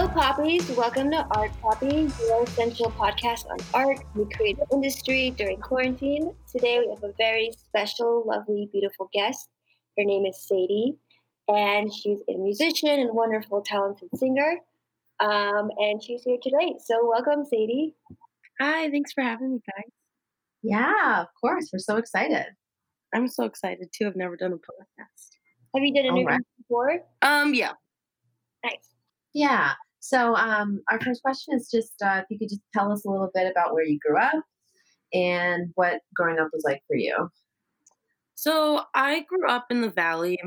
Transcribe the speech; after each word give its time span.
Hello, 0.00 0.12
Poppies. 0.14 0.66
Welcome 0.70 1.10
to 1.10 1.26
Art 1.32 1.50
Poppy, 1.60 2.08
your 2.26 2.44
essential 2.44 2.90
podcast 2.92 3.44
on 3.50 3.58
art 3.74 3.98
and 4.14 4.26
the 4.26 4.34
creative 4.34 4.64
industry 4.72 5.28
during 5.36 5.58
quarantine. 5.60 6.34
Today, 6.50 6.78
we 6.78 6.88
have 6.88 7.04
a 7.04 7.12
very 7.18 7.50
special, 7.52 8.24
lovely, 8.26 8.70
beautiful 8.72 9.10
guest. 9.12 9.50
Her 9.98 10.04
name 10.04 10.24
is 10.24 10.40
Sadie, 10.40 10.96
and 11.48 11.92
she's 11.92 12.20
a 12.30 12.38
musician 12.38 12.98
and 12.98 13.10
wonderful, 13.12 13.60
talented 13.60 14.08
singer. 14.16 14.60
Um, 15.22 15.68
and 15.76 16.02
she's 16.02 16.22
here 16.22 16.38
today. 16.42 16.76
So, 16.82 17.06
welcome, 17.06 17.44
Sadie. 17.44 17.94
Hi, 18.58 18.88
thanks 18.88 19.12
for 19.12 19.22
having 19.22 19.52
me, 19.52 19.60
guys. 19.76 19.92
Yeah, 20.62 21.20
of 21.20 21.28
course. 21.38 21.68
We're 21.70 21.78
so 21.78 21.98
excited. 21.98 22.46
I'm 23.14 23.28
so 23.28 23.44
excited 23.44 23.90
too. 23.94 24.06
I've 24.06 24.16
never 24.16 24.38
done 24.38 24.54
a 24.54 24.56
podcast. 24.56 25.28
Have 25.74 25.84
you 25.84 25.92
done 25.92 26.10
All 26.10 26.16
interviews 26.16 26.26
right. 26.26 26.40
before? 26.56 27.02
Um, 27.20 27.52
yeah. 27.52 27.72
Nice. 28.64 28.88
Yeah. 29.34 29.74
So, 30.00 30.34
um, 30.34 30.80
our 30.90 31.00
first 31.00 31.22
question 31.22 31.54
is 31.54 31.70
just 31.70 31.94
uh, 32.02 32.22
if 32.22 32.26
you 32.30 32.38
could 32.38 32.48
just 32.48 32.62
tell 32.74 32.90
us 32.92 33.04
a 33.04 33.10
little 33.10 33.30
bit 33.34 33.50
about 33.50 33.74
where 33.74 33.84
you 33.84 33.98
grew 34.04 34.18
up 34.18 34.42
and 35.12 35.70
what 35.74 36.00
growing 36.14 36.38
up 36.38 36.48
was 36.52 36.64
like 36.64 36.82
for 36.86 36.96
you. 36.96 37.28
So 38.34 38.82
I 38.94 39.20
grew 39.28 39.48
up 39.48 39.66
in 39.70 39.80
the 39.82 39.90
valley. 39.90 40.38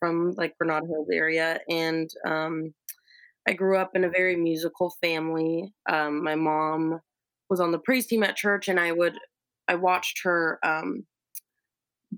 From 0.00 0.34
like 0.36 0.54
Granada 0.58 0.86
Hills 0.86 1.08
area, 1.10 1.60
and 1.70 2.10
um, 2.26 2.74
I 3.48 3.54
grew 3.54 3.78
up 3.78 3.92
in 3.94 4.04
a 4.04 4.10
very 4.10 4.36
musical 4.36 4.94
family. 5.00 5.72
Um, 5.88 6.22
my 6.22 6.34
mom 6.34 7.00
was 7.48 7.58
on 7.58 7.72
the 7.72 7.78
praise 7.78 8.06
team 8.06 8.22
at 8.22 8.36
church, 8.36 8.68
and 8.68 8.78
I 8.78 8.92
would 8.92 9.16
I 9.66 9.76
watched 9.76 10.20
her 10.24 10.58
um, 10.62 11.06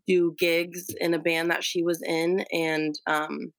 do 0.08 0.34
gigs 0.36 0.86
in 1.00 1.14
a 1.14 1.18
band 1.20 1.52
that 1.52 1.62
she 1.62 1.84
was 1.84 2.02
in, 2.02 2.44
and 2.52 2.98
um, 3.06 3.52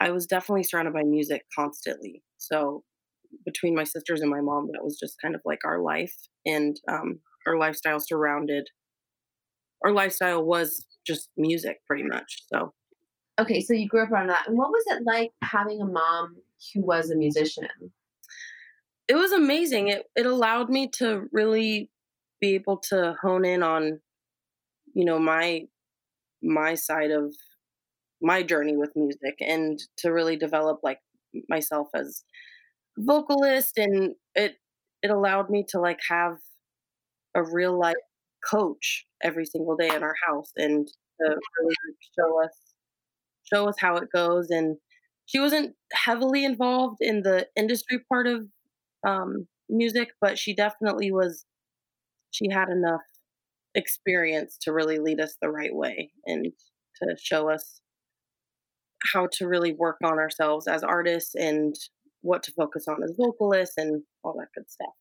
I 0.00 0.10
was 0.10 0.26
definitely 0.26 0.64
surrounded 0.64 0.94
by 0.94 1.04
music 1.04 1.44
constantly. 1.54 2.23
So 2.50 2.82
between 3.44 3.74
my 3.74 3.84
sisters 3.84 4.20
and 4.20 4.30
my 4.30 4.40
mom, 4.40 4.68
that 4.72 4.84
was 4.84 4.98
just 4.98 5.16
kind 5.20 5.34
of 5.34 5.40
like 5.44 5.60
our 5.64 5.80
life, 5.80 6.14
and 6.46 6.78
um, 6.88 7.20
our 7.46 7.58
lifestyle 7.58 8.00
surrounded. 8.00 8.68
Our 9.84 9.92
lifestyle 9.92 10.42
was 10.44 10.86
just 11.06 11.28
music, 11.36 11.80
pretty 11.86 12.04
much. 12.04 12.42
So 12.52 12.72
Okay, 13.40 13.60
so 13.60 13.74
you 13.74 13.88
grew 13.88 14.02
up 14.02 14.12
around 14.12 14.28
that. 14.28 14.46
And 14.48 14.56
what 14.56 14.70
was 14.70 14.84
it 14.86 15.02
like 15.04 15.32
having 15.42 15.80
a 15.80 15.86
mom 15.86 16.36
who 16.72 16.82
was 16.82 17.10
a 17.10 17.16
musician? 17.16 17.68
it 19.08 19.14
was 19.14 19.32
amazing. 19.32 19.88
It 19.88 20.04
it 20.16 20.26
allowed 20.26 20.70
me 20.70 20.88
to 20.98 21.28
really 21.32 21.90
be 22.40 22.54
able 22.54 22.78
to 22.90 23.14
hone 23.20 23.44
in 23.44 23.62
on, 23.62 24.00
you 24.94 25.04
know, 25.04 25.18
my 25.18 25.62
my 26.42 26.74
side 26.74 27.10
of 27.10 27.34
my 28.22 28.42
journey 28.42 28.76
with 28.76 28.92
music 28.96 29.36
and 29.40 29.78
to 29.98 30.10
really 30.10 30.36
develop 30.36 30.80
like 30.82 31.00
myself 31.48 31.88
as 31.94 32.24
vocalist 32.98 33.76
and 33.76 34.14
it 34.34 34.56
it 35.02 35.10
allowed 35.10 35.50
me 35.50 35.64
to 35.68 35.80
like 35.80 35.98
have 36.08 36.36
a 37.34 37.42
real 37.42 37.78
life 37.78 37.96
coach 38.48 39.06
every 39.22 39.44
single 39.44 39.76
day 39.76 39.88
in 39.88 40.02
our 40.02 40.14
house 40.26 40.50
and 40.56 40.86
to 41.20 41.28
really 41.28 41.74
show 42.18 42.44
us 42.44 42.56
show 43.52 43.68
us 43.68 43.76
how 43.78 43.96
it 43.96 44.08
goes 44.14 44.48
and 44.50 44.76
she 45.26 45.40
wasn't 45.40 45.74
heavily 45.92 46.44
involved 46.44 46.98
in 47.00 47.22
the 47.22 47.46
industry 47.56 48.00
part 48.10 48.26
of 48.26 48.46
um, 49.06 49.46
music, 49.68 50.10
but 50.20 50.38
she 50.38 50.54
definitely 50.54 51.10
was. 51.10 51.44
She 52.30 52.50
had 52.50 52.68
enough 52.68 53.02
experience 53.74 54.58
to 54.62 54.72
really 54.72 54.98
lead 54.98 55.20
us 55.20 55.36
the 55.40 55.50
right 55.50 55.74
way 55.74 56.10
and 56.26 56.46
to 57.02 57.16
show 57.20 57.48
us 57.48 57.80
how 59.12 59.28
to 59.32 59.46
really 59.46 59.72
work 59.72 59.96
on 60.02 60.18
ourselves 60.18 60.66
as 60.66 60.82
artists 60.82 61.34
and 61.34 61.74
what 62.22 62.42
to 62.42 62.52
focus 62.52 62.86
on 62.88 63.02
as 63.02 63.12
vocalists 63.18 63.76
and 63.76 64.02
all 64.22 64.34
that 64.38 64.48
good 64.54 64.70
stuff. 64.70 64.94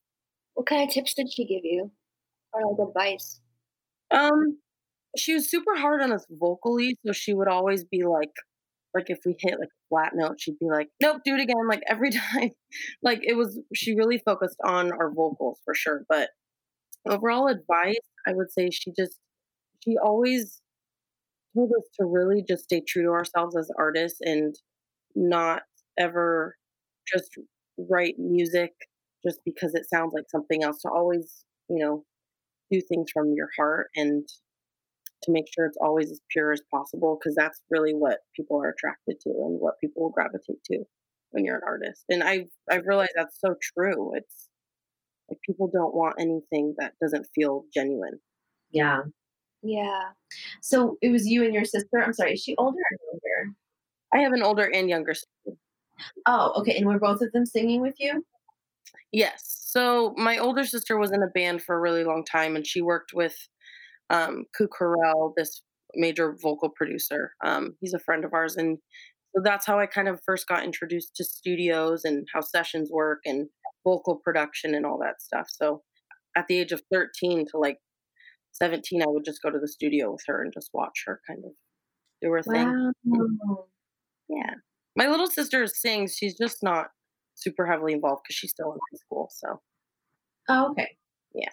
What 0.55 0.67
kind 0.67 0.87
of 0.87 0.93
tips 0.93 1.13
did 1.13 1.31
she 1.31 1.45
give 1.45 1.63
you? 1.63 1.91
Or 2.53 2.71
like 2.71 2.87
advice? 2.89 3.39
Um, 4.11 4.59
she 5.17 5.33
was 5.33 5.49
super 5.49 5.75
hard 5.75 6.01
on 6.01 6.11
us 6.11 6.25
vocally, 6.29 6.97
so 7.05 7.13
she 7.13 7.33
would 7.33 7.47
always 7.47 7.83
be 7.85 8.03
like, 8.03 8.31
like 8.93 9.09
if 9.09 9.19
we 9.25 9.35
hit 9.39 9.59
like 9.59 9.69
a 9.69 9.87
flat 9.89 10.11
note, 10.15 10.35
she'd 10.39 10.59
be 10.59 10.67
like, 10.67 10.89
"Nope, 11.01 11.21
do 11.25 11.33
it 11.33 11.41
again." 11.41 11.67
Like 11.67 11.81
every 11.87 12.11
time, 12.31 12.51
like 13.01 13.21
it 13.23 13.35
was. 13.35 13.59
She 13.73 13.95
really 13.95 14.19
focused 14.19 14.57
on 14.63 14.91
our 14.91 15.11
vocals 15.11 15.59
for 15.65 15.73
sure, 15.73 16.03
but 16.07 16.29
overall 17.07 17.47
advice, 17.47 17.95
I 18.27 18.33
would 18.33 18.51
say 18.51 18.69
she 18.69 18.91
just 18.97 19.17
she 19.83 19.95
always 19.97 20.61
told 21.55 21.71
us 21.77 21.87
to 21.99 22.05
really 22.05 22.43
just 22.47 22.65
stay 22.65 22.81
true 22.87 23.03
to 23.03 23.09
ourselves 23.09 23.55
as 23.57 23.69
artists 23.77 24.19
and 24.21 24.55
not 25.15 25.63
ever 25.99 26.55
just 27.13 27.31
write 27.89 28.15
music 28.19 28.71
just 29.25 29.39
because 29.45 29.75
it 29.75 29.87
sounds 29.89 30.13
like 30.13 30.25
something 30.29 30.63
else. 30.63 30.81
To 30.81 30.89
always, 30.89 31.45
you 31.69 31.79
know, 31.79 32.05
do 32.71 32.81
things 32.81 33.11
from 33.13 33.33
your 33.35 33.49
heart 33.57 33.89
and 33.95 34.27
to 35.23 35.31
make 35.31 35.45
sure 35.53 35.65
it's 35.65 35.77
always 35.81 36.11
as 36.11 36.21
pure 36.31 36.51
as 36.51 36.61
possible 36.73 37.17
because 37.19 37.35
that's 37.35 37.61
really 37.69 37.93
what 37.93 38.19
people 38.35 38.57
are 38.61 38.69
attracted 38.69 39.19
to 39.21 39.29
and 39.29 39.59
what 39.59 39.79
people 39.79 40.03
will 40.03 40.09
gravitate 40.11 40.63
to 40.65 40.83
when 41.31 41.45
you're 41.45 41.55
an 41.55 41.61
artist. 41.65 42.03
And 42.09 42.23
I 42.23 42.45
I've 42.69 42.85
realized 42.85 43.13
that's 43.15 43.39
so 43.39 43.55
true. 43.75 44.11
It's 44.15 44.49
like 45.29 45.39
people 45.45 45.69
don't 45.73 45.95
want 45.95 46.15
anything 46.19 46.75
that 46.79 46.93
doesn't 47.01 47.27
feel 47.35 47.65
genuine. 47.73 48.19
Yeah. 48.71 49.03
Yeah. 49.63 50.09
So 50.61 50.97
it 51.01 51.09
was 51.09 51.25
you 51.25 51.43
and 51.43 51.53
your 51.53 51.65
sister. 51.65 52.03
I'm 52.03 52.13
sorry, 52.13 52.33
is 52.33 52.43
she 52.43 52.55
older 52.57 52.77
or 52.77 52.97
younger? 53.11 53.55
I 54.13 54.19
have 54.19 54.33
an 54.33 54.43
older 54.43 54.69
and 54.71 54.89
younger 54.89 55.13
sister. 55.13 55.57
Oh, 56.25 56.53
okay. 56.57 56.77
And 56.77 56.85
were 56.85 56.99
both 56.99 57.21
of 57.21 57.31
them 57.31 57.45
singing 57.45 57.81
with 57.81 57.95
you? 57.99 58.25
Yes. 59.11 59.63
So 59.67 60.13
my 60.17 60.37
older 60.37 60.65
sister 60.65 60.97
was 60.97 61.11
in 61.11 61.23
a 61.23 61.27
band 61.27 61.63
for 61.63 61.75
a 61.75 61.79
really 61.79 62.03
long 62.03 62.25
time 62.25 62.55
and 62.55 62.67
she 62.67 62.81
worked 62.81 63.13
with 63.13 63.35
um 64.09 64.45
Kuk 64.57 64.71
Harrell, 64.79 65.33
this 65.37 65.61
major 65.95 66.35
vocal 66.41 66.69
producer. 66.69 67.33
Um, 67.43 67.75
he's 67.79 67.93
a 67.93 67.99
friend 67.99 68.25
of 68.25 68.33
ours 68.33 68.57
and 68.57 68.77
so 69.35 69.41
that's 69.43 69.65
how 69.65 69.79
I 69.79 69.87
kind 69.87 70.07
of 70.07 70.21
first 70.25 70.47
got 70.47 70.63
introduced 70.63 71.15
to 71.15 71.23
studios 71.23 72.05
and 72.05 72.27
how 72.33 72.41
sessions 72.41 72.91
work 72.91 73.21
and 73.25 73.47
vocal 73.83 74.17
production 74.17 74.75
and 74.75 74.85
all 74.85 74.99
that 74.99 75.21
stuff. 75.21 75.47
So 75.49 75.81
at 76.35 76.47
the 76.47 76.59
age 76.59 76.71
of 76.71 76.81
13 76.91 77.47
to 77.51 77.57
like 77.57 77.79
17, 78.53 79.01
I 79.01 79.07
would 79.07 79.25
just 79.25 79.41
go 79.41 79.49
to 79.49 79.59
the 79.59 79.67
studio 79.67 80.11
with 80.11 80.23
her 80.27 80.43
and 80.43 80.53
just 80.53 80.69
watch 80.73 81.03
her 81.05 81.21
kind 81.27 81.43
of 81.45 81.51
do 82.21 82.31
her 82.31 82.41
thing. 82.41 82.93
Wow. 83.05 83.65
Yeah. 84.29 84.53
My 84.95 85.07
little 85.07 85.27
sister 85.27 85.65
sings. 85.67 86.15
She's 86.15 86.37
just 86.37 86.63
not 86.63 86.87
super 87.35 87.65
heavily 87.65 87.93
involved 87.93 88.23
because 88.23 88.35
she's 88.35 88.51
still 88.51 88.71
in 88.73 88.79
high 88.79 88.97
school. 88.97 89.29
So 89.31 89.59
Oh, 90.49 90.71
okay. 90.71 90.89
Yeah. 91.33 91.49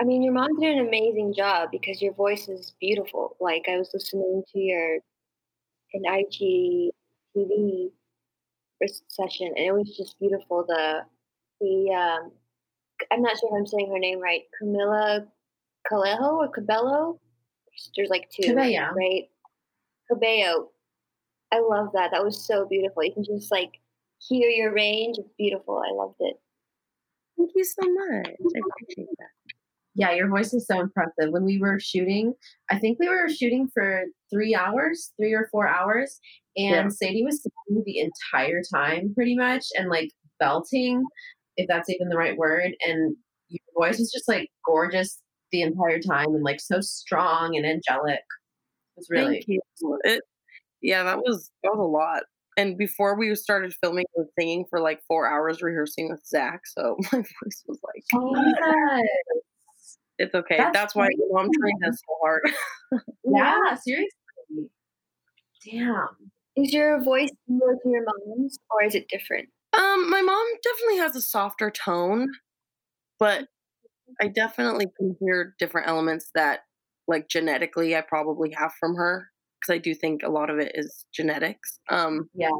I 0.00 0.04
mean, 0.04 0.22
your 0.22 0.32
mom 0.32 0.58
did 0.60 0.76
an 0.76 0.86
amazing 0.86 1.34
job 1.34 1.70
because 1.70 2.02
your 2.02 2.12
voice 2.14 2.48
is 2.48 2.74
beautiful. 2.80 3.36
Like 3.40 3.66
I 3.68 3.78
was 3.78 3.90
listening 3.94 4.42
to 4.52 4.58
your 4.58 4.98
an 5.94 6.02
IG 6.04 6.90
TV 7.36 7.90
session, 9.08 9.52
and 9.56 9.66
it 9.66 9.72
was 9.72 9.96
just 9.96 10.18
beautiful. 10.18 10.64
The 10.66 11.02
the 11.60 11.92
um, 11.92 12.32
I'm 13.12 13.22
not 13.22 13.38
sure 13.38 13.50
if 13.50 13.58
I'm 13.58 13.66
saying 13.66 13.90
her 13.90 13.98
name 13.98 14.20
right. 14.20 14.42
Camila 14.60 15.26
Calejo 15.90 16.34
or 16.38 16.48
Cabello. 16.48 17.20
There's 17.96 18.10
like 18.10 18.28
two, 18.30 18.48
Cabello. 18.50 18.94
right? 18.96 19.24
Cabello. 20.10 20.70
I 21.52 21.60
love 21.60 21.88
that. 21.94 22.10
That 22.12 22.24
was 22.24 22.46
so 22.46 22.66
beautiful. 22.66 23.04
You 23.04 23.12
can 23.12 23.24
just 23.24 23.50
like 23.50 23.72
hear 24.18 24.48
your 24.48 24.72
range. 24.72 25.16
It's 25.18 25.28
beautiful. 25.38 25.82
I 25.86 25.92
loved 25.92 26.16
it. 26.20 26.36
thank 27.38 27.50
you 27.54 27.64
so 27.64 27.82
much. 27.82 28.26
I 28.26 28.60
appreciate 28.70 29.08
that. 29.18 29.28
Yeah, 29.96 30.12
your 30.12 30.28
voice 30.28 30.52
is 30.52 30.66
so 30.66 30.80
impressive. 30.80 31.30
When 31.30 31.44
we 31.44 31.58
were 31.58 31.78
shooting, 31.78 32.34
I 32.70 32.78
think 32.78 32.98
we 32.98 33.08
were 33.08 33.28
shooting 33.28 33.68
for 33.72 34.02
three 34.32 34.52
hours, 34.54 35.12
three 35.16 35.32
or 35.32 35.48
four 35.52 35.68
hours, 35.68 36.18
and 36.56 36.66
Yeah. 36.66 36.88
Sadie 36.88 37.22
was 37.24 37.40
singing 37.42 37.84
the 37.86 38.00
entire 38.00 38.60
time 38.72 39.14
pretty 39.14 39.36
much 39.36 39.64
and 39.78 39.88
like 39.88 40.10
belting, 40.40 41.04
if 41.56 41.68
that's 41.68 41.88
even 41.90 42.08
the 42.08 42.16
right 42.16 42.36
word. 42.36 42.72
And 42.84 43.16
your 43.48 43.60
voice 43.78 43.98
was 44.00 44.10
just 44.10 44.26
like 44.26 44.50
gorgeous 44.66 45.20
the 45.54 45.62
entire 45.62 46.00
time 46.00 46.34
and 46.34 46.42
like 46.42 46.60
so 46.60 46.80
strong 46.80 47.56
and 47.56 47.64
angelic. 47.64 48.18
It 48.18 48.96
was 48.96 49.06
really 49.08 49.34
Thank 49.34 49.48
you. 49.48 49.60
It, 50.02 50.22
yeah, 50.82 51.04
that 51.04 51.18
was 51.18 51.50
that 51.62 51.70
was 51.70 51.78
a 51.78 51.82
lot. 51.82 52.24
And 52.56 52.76
before 52.76 53.16
we 53.16 53.34
started 53.36 53.72
filming, 53.80 54.04
I 54.16 54.20
was 54.20 54.28
singing 54.38 54.64
for 54.68 54.80
like 54.80 55.00
four 55.06 55.28
hours 55.28 55.62
rehearsing 55.62 56.10
with 56.10 56.24
Zach. 56.26 56.62
So 56.66 56.96
my 57.12 57.18
voice 57.18 57.64
was 57.66 57.78
like, 57.84 58.02
Oh 58.14 58.32
my 58.32 59.02
it's 60.18 60.34
okay. 60.34 60.56
That's 60.58 60.72
That's, 60.72 60.94
why 60.96 61.06
my 61.06 61.42
mom 61.42 61.50
trained 61.60 61.84
us 61.86 62.00
so 62.06 62.14
hard. 62.20 62.42
Yeah, 63.24 63.74
seriously. 63.74 64.70
Damn. 65.64 66.08
Is 66.56 66.72
your 66.72 67.02
voice 67.02 67.30
similar 67.48 67.74
to 67.82 67.88
your 67.88 68.04
mom's, 68.04 68.58
or 68.70 68.84
is 68.84 68.94
it 68.94 69.08
different? 69.08 69.48
Um, 69.76 70.08
my 70.08 70.20
mom 70.20 70.46
definitely 70.62 70.98
has 70.98 71.16
a 71.16 71.22
softer 71.22 71.70
tone, 71.70 72.28
but 73.18 73.48
I 74.20 74.28
definitely 74.28 74.86
can 74.96 75.16
hear 75.20 75.54
different 75.58 75.88
elements 75.88 76.30
that, 76.34 76.60
like 77.08 77.28
genetically, 77.28 77.96
I 77.96 78.00
probably 78.00 78.50
have 78.52 78.72
from 78.78 78.94
her 78.96 79.28
because 79.60 79.74
I 79.74 79.78
do 79.78 79.94
think 79.94 80.22
a 80.22 80.30
lot 80.30 80.50
of 80.50 80.58
it 80.58 80.72
is 80.74 81.04
genetics. 81.14 81.80
Um, 81.90 82.28
Yeah. 82.34 82.50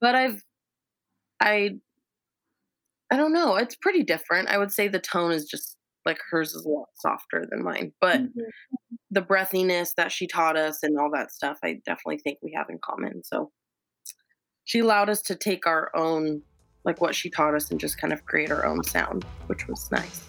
but 0.00 0.14
I've, 0.14 0.42
I 1.40 1.78
I 3.10 3.16
don't 3.16 3.32
know. 3.32 3.56
It's 3.56 3.76
pretty 3.76 4.02
different. 4.02 4.48
I 4.48 4.56
would 4.56 4.72
say 4.72 4.88
the 4.88 4.98
tone 4.98 5.32
is 5.32 5.44
just 5.44 5.76
like 6.06 6.18
hers 6.30 6.54
is 6.54 6.64
a 6.64 6.68
lot 6.68 6.88
softer 6.94 7.46
than 7.50 7.62
mine, 7.62 7.92
but 8.00 8.20
Mhm. 8.20 8.32
the 9.10 9.20
breathiness 9.22 9.94
that 9.96 10.10
she 10.10 10.26
taught 10.26 10.56
us 10.56 10.82
and 10.82 10.98
all 10.98 11.10
that 11.10 11.30
stuff, 11.30 11.58
I 11.62 11.74
definitely 11.84 12.18
think 12.18 12.38
we 12.42 12.52
have 12.56 12.70
in 12.70 12.78
common. 12.78 13.22
So 13.22 13.52
she 14.64 14.78
allowed 14.78 15.10
us 15.10 15.20
to 15.22 15.34
take 15.36 15.66
our 15.66 15.94
own, 15.94 16.42
like 16.84 17.00
what 17.00 17.14
she 17.14 17.28
taught 17.28 17.54
us, 17.54 17.70
and 17.70 17.78
just 17.78 17.98
kind 17.98 18.12
of 18.12 18.24
create 18.24 18.50
our 18.50 18.64
own 18.64 18.82
sound, 18.82 19.24
which 19.46 19.68
was 19.68 19.90
nice. 19.90 20.22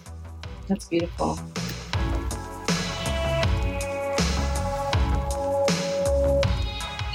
That's 0.68 0.88
beautiful. 0.88 1.38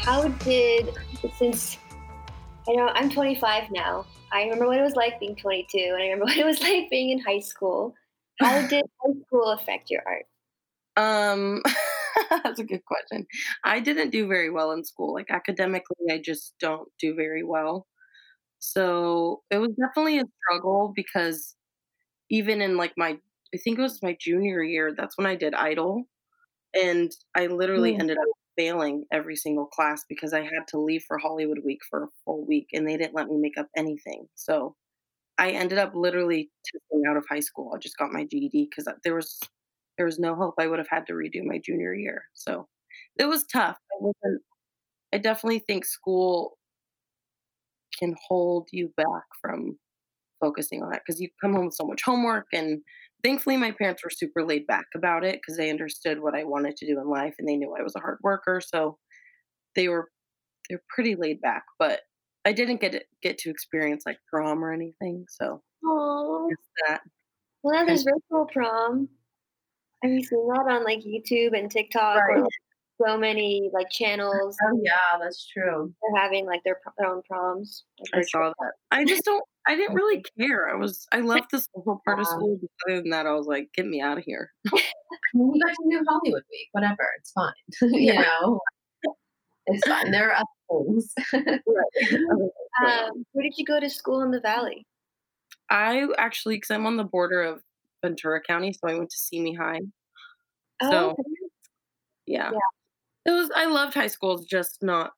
How 0.04 0.28
did 0.28 0.94
since 1.38 1.78
I 2.70 2.74
know 2.74 2.88
I'm 2.94 3.10
25 3.10 3.72
now. 3.72 4.06
I 4.32 4.44
remember 4.44 4.68
what 4.68 4.78
it 4.78 4.84
was 4.84 4.96
like 4.96 5.20
being 5.20 5.36
22, 5.36 5.78
and 5.80 5.96
I 5.96 6.06
remember 6.06 6.26
what 6.26 6.38
it 6.38 6.46
was 6.46 6.62
like 6.62 6.90
being 6.92 7.10
in 7.10 7.20
high 7.20 7.40
school. 7.40 7.96
How 8.40 8.62
did 8.68 8.86
high 9.04 9.14
school 9.26 9.52
affect 9.52 9.90
your 9.90 10.04
art? 10.06 10.26
Um, 10.96 11.64
that's 12.44 12.60
a 12.60 12.64
good 12.64 12.86
question. 12.86 13.26
I 13.64 13.80
didn't 13.80 14.12
do 14.12 14.28
very 14.28 14.52
well 14.52 14.72
in 14.72 14.84
school. 14.84 15.14
Like 15.14 15.32
academically, 15.32 16.12
I 16.12 16.22
just 16.24 16.54
don't 16.60 16.88
do 17.00 17.16
very 17.16 17.44
well. 17.44 17.88
So 18.60 19.42
it 19.50 19.58
was 19.58 19.72
definitely 19.72 20.20
a 20.20 20.26
struggle 20.44 20.94
because 20.96 21.56
even 22.30 22.62
in 22.62 22.78
like 22.78 22.94
my, 22.98 23.18
I 23.54 23.58
think 23.58 23.80
it 23.80 23.82
was 23.82 24.04
my 24.04 24.16
junior 24.20 24.64
year, 24.64 24.94
that's 24.96 25.18
when 25.18 25.28
I 25.28 25.36
did 25.36 25.54
Idol. 25.54 26.04
And 26.76 27.12
I 27.36 27.48
literally 27.48 27.96
Mm. 27.96 28.00
ended 28.00 28.18
up 28.18 28.28
failing 28.58 29.06
every 29.12 29.36
single 29.36 29.68
class 29.68 30.06
because 30.10 30.34
I 30.34 30.42
had 30.42 30.68
to 30.70 30.80
leave 30.80 31.04
for 31.08 31.18
Hollywood 31.18 31.60
Week 31.66 31.80
for 31.90 32.06
a 32.06 32.10
full 32.26 32.46
week 32.46 32.70
and 32.74 32.88
they 32.88 32.98
didn't 32.98 33.16
let 33.16 33.28
me 33.30 33.38
make 33.40 33.58
up 33.58 33.68
anything. 33.78 34.28
So 34.36 34.76
I 35.38 35.52
ended 35.52 35.80
up 35.80 35.94
literally 35.96 36.52
testing 36.66 37.04
out 37.10 37.18
of 37.18 37.26
high 37.30 37.42
school. 37.42 37.74
I 37.76 37.80
just 37.80 37.98
got 37.98 38.12
my 38.14 38.26
GED 38.26 38.70
because 38.70 38.88
there 39.04 39.16
was 39.16 39.40
there 39.98 40.06
was 40.08 40.20
no 40.20 40.36
hope. 40.36 40.56
I 40.60 40.68
would 40.68 40.80
have 40.80 40.90
had 40.90 41.08
to 41.08 41.14
redo 41.14 41.44
my 41.44 41.60
junior 41.60 41.94
year. 41.94 42.24
So 42.34 42.68
it 43.18 43.26
was 43.26 43.46
tough. 43.46 43.78
I 43.92 43.96
wasn't. 44.00 44.44
I 45.14 45.20
definitely 45.20 45.60
think 45.60 45.86
school 45.86 46.58
can 47.98 48.16
hold 48.28 48.68
you 48.72 48.94
back 48.96 49.24
from 49.42 49.78
focusing 50.42 50.84
on 50.84 50.92
that 50.92 51.02
because 51.06 51.22
you 51.22 51.30
come 51.42 51.54
home 51.54 51.66
with 51.68 51.76
so 51.76 51.86
much 51.86 52.02
homework 52.04 52.48
and 52.54 52.82
thankfully 53.24 53.58
my 53.58 53.72
parents 53.72 54.04
were 54.04 54.10
super 54.10 54.44
laid 54.46 54.66
back 54.68 54.86
about 54.96 55.24
it 55.24 55.36
because 55.36 55.58
they 55.58 55.70
understood 55.70 56.20
what 56.20 56.36
I 56.36 56.44
wanted 56.44 56.76
to 56.78 56.88
do 56.88 57.00
in 57.00 57.08
life 57.10 57.36
and 57.40 57.48
they 57.48 57.56
knew 57.56 57.76
I 57.78 57.84
was 57.84 57.96
a 57.96 58.00
hard 58.00 58.20
worker. 58.24 58.62
So 58.66 58.98
they 59.76 59.88
were 59.88 60.10
they're 60.70 60.82
pretty 60.90 61.16
laid 61.16 61.42
back, 61.42 61.64
but 61.80 62.02
I 62.46 62.54
didn't 62.54 62.80
get 62.82 62.96
it, 62.96 63.08
get 63.24 63.38
to 63.40 63.50
experience 63.50 64.04
like 64.06 64.18
prom 64.32 64.64
or 64.64 64.72
anything. 64.72 65.26
So 65.30 65.62
Oh, 65.86 66.48
it's 66.52 66.68
that. 66.88 67.02
well, 67.64 67.76
now 67.76 67.86
there's 67.86 68.04
virtual 68.04 68.46
prom. 68.52 69.10
You 70.04 70.24
seen 70.24 70.48
that 70.48 70.66
on 70.72 70.84
like 70.84 71.00
YouTube 71.00 71.58
and 71.58 71.70
TikTok? 71.70 72.18
Right. 72.18 72.38
Or, 72.38 72.42
like, 72.44 72.50
so 73.02 73.18
many 73.18 73.70
like 73.74 73.90
channels 73.90 74.58
Oh 74.62 74.80
yeah, 74.84 75.18
that's 75.22 75.48
true. 75.48 75.94
they're 76.02 76.22
having 76.22 76.46
like 76.46 76.62
their, 76.66 76.80
their 76.98 77.08
own 77.08 77.22
proms. 77.30 77.84
like, 78.14 78.24
I 78.24 78.28
saw 78.28 78.52
that. 78.60 78.72
I 78.92 79.06
just 79.06 79.24
don't. 79.24 79.44
I 79.70 79.76
didn't 79.76 79.94
really 79.94 80.24
care. 80.40 80.68
I 80.68 80.74
was. 80.76 81.06
I 81.14 81.20
loved 81.20 81.52
the 81.52 81.60
social 81.60 82.02
part 82.04 82.20
of 82.20 82.26
school. 82.26 82.60
Other 82.88 83.02
than 83.02 83.12
that, 83.12 83.28
I 83.28 83.34
was 83.34 83.46
like, 83.46 83.70
get 83.76 83.86
me 83.86 84.02
out 84.02 84.18
of 84.18 84.24
here. 84.24 84.52
we 85.36 85.60
got 85.60 85.70
to 85.70 85.88
do 85.92 86.04
Hollywood 86.10 86.42
Week, 86.50 86.70
whatever. 86.72 87.08
It's 87.20 87.32
fine. 87.32 87.54
you 87.94 88.16
know, 88.16 88.60
it's 89.68 89.88
fine. 89.88 90.10
There 90.10 90.32
are 90.32 90.44
other 90.44 90.86
things. 90.86 91.14
Um, 92.86 93.26
where 93.34 93.44
did 93.44 93.58
you 93.58 93.66
go 93.66 93.80
to 93.80 93.90
school 93.90 94.22
in 94.22 94.32
the 94.32 94.40
valley? 94.40 94.86
I 95.70 96.08
actually, 96.18 96.56
because 96.56 96.72
I'm 96.72 96.86
on 96.86 96.96
the 96.96 97.04
border 97.04 97.44
of 97.44 97.62
Ventura 98.02 98.40
County, 98.42 98.72
so 98.72 98.80
I 98.88 98.98
went 98.98 99.10
to 99.10 99.18
Simi 99.18 99.54
High. 99.54 99.82
Oh, 100.82 100.90
So 100.90 101.10
okay. 101.10 101.24
yeah. 102.26 102.52
Yeah. 102.52 103.32
it 103.32 103.32
was. 103.32 103.52
I 103.54 103.66
loved 103.66 103.94
high 103.96 104.08
school. 104.08 104.38
It's 104.38 104.46
just 104.46 104.82
not 104.82 105.12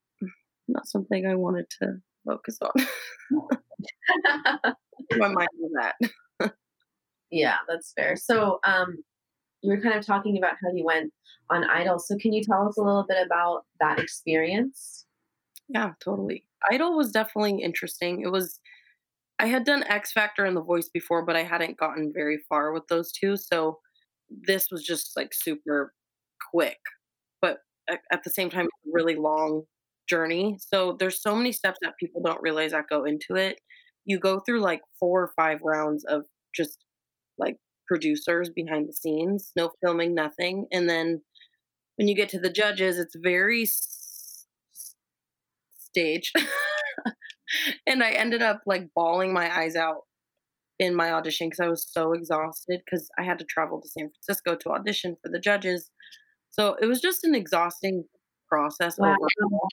not 0.68 0.88
something 0.88 1.28
I 1.28 1.36
wanted 1.36 1.68
to 1.82 1.98
focus 2.26 2.58
on. 2.62 2.72
My 5.18 5.28
mind 5.28 5.50
was 5.58 5.72
that. 5.80 6.54
yeah, 7.32 7.56
that's 7.68 7.94
fair. 7.96 8.16
So, 8.16 8.60
um, 8.66 9.04
you 9.62 9.70
were 9.70 9.82
kind 9.82 9.98
of 9.98 10.06
talking 10.06 10.38
about 10.38 10.54
how 10.64 10.72
you 10.74 10.84
went 10.84 11.12
on 11.50 11.64
Idol. 11.64 12.00
So, 12.00 12.18
can 12.18 12.34
you 12.34 12.44
tell 12.44 12.68
us 12.68 12.78
a 12.78 12.82
little 12.82 13.06
bit 13.08 13.26
about 13.26 13.64
that 13.80 14.00
experience? 14.00 15.06
Yeah, 15.70 15.92
totally. 16.04 16.46
Idol 16.70 16.96
was 16.98 17.12
definitely 17.12 17.62
interesting. 17.62 18.22
It 18.22 18.32
was 18.32 18.60
I 19.42 19.48
had 19.48 19.64
done 19.64 19.84
X 19.88 20.12
Factor 20.12 20.46
and 20.46 20.56
The 20.56 20.62
Voice 20.62 20.90
before, 20.94 21.26
but 21.26 21.36
I 21.36 21.42
hadn't 21.42 21.78
gotten 21.78 22.12
very 22.14 22.40
far 22.48 22.72
with 22.72 22.88
those 22.90 23.12
two. 23.12 23.36
So 23.38 23.80
this 24.30 24.68
was 24.72 24.84
just 24.84 25.18
like 25.18 25.34
super 25.34 25.94
quick, 26.52 26.78
but 27.42 27.58
at 27.90 28.24
the 28.24 28.30
same 28.30 28.52
time, 28.52 28.68
really 28.86 29.16
long 29.16 29.64
journey. 30.08 30.58
So 30.60 30.96
there's 31.00 31.22
so 31.22 31.36
many 31.36 31.52
steps 31.52 31.80
that 31.82 31.98
people 32.00 32.22
don't 32.22 32.42
realize 32.42 32.72
that 32.72 32.86
go 32.90 33.06
into 33.06 33.36
it. 33.36 33.60
You 34.06 34.20
go 34.20 34.40
through 34.40 34.62
like 34.62 34.82
four 35.00 35.22
or 35.24 35.32
five 35.36 35.60
rounds 35.64 36.04
of 36.06 36.24
just 36.56 36.80
like 37.38 37.58
producers 37.88 38.50
behind 38.50 38.88
the 38.90 38.94
scenes, 38.94 39.52
no 39.56 39.72
filming, 39.84 40.16
nothing. 40.16 40.68
And 40.72 40.90
then 40.90 41.22
when 41.98 42.08
you 42.08 42.16
get 42.16 42.30
to 42.30 42.40
the 42.40 42.52
judges, 42.52 43.00
it's 43.00 43.16
very 43.16 43.64
s- 43.64 44.48
stage. 45.80 46.32
and 47.88 48.04
I 48.04 48.12
ended 48.12 48.42
up 48.42 48.62
like 48.66 48.90
bawling 48.96 49.34
my 49.34 49.56
eyes 49.56 49.76
out 49.76 50.02
in 50.80 50.96
my 50.96 51.12
audition 51.12 51.48
because 51.50 51.62
I 51.62 51.70
was 51.70 51.88
so 51.90 52.14
exhausted 52.14 52.82
because 52.86 53.10
I 53.20 53.24
had 53.24 53.40
to 53.40 53.46
travel 53.46 53.82
to 53.82 53.90
San 53.90 54.10
Francisco 54.12 54.56
to 54.58 54.72
audition 54.72 55.18
for 55.24 55.30
the 55.32 55.40
judges. 55.40 55.90
So 56.52 56.76
it 56.82 56.88
was 56.88 57.02
just 57.02 57.24
an 57.24 57.36
exhausting 57.36 58.06
process 58.50 58.98
Wow. 58.98 59.16
overall. 59.22 59.70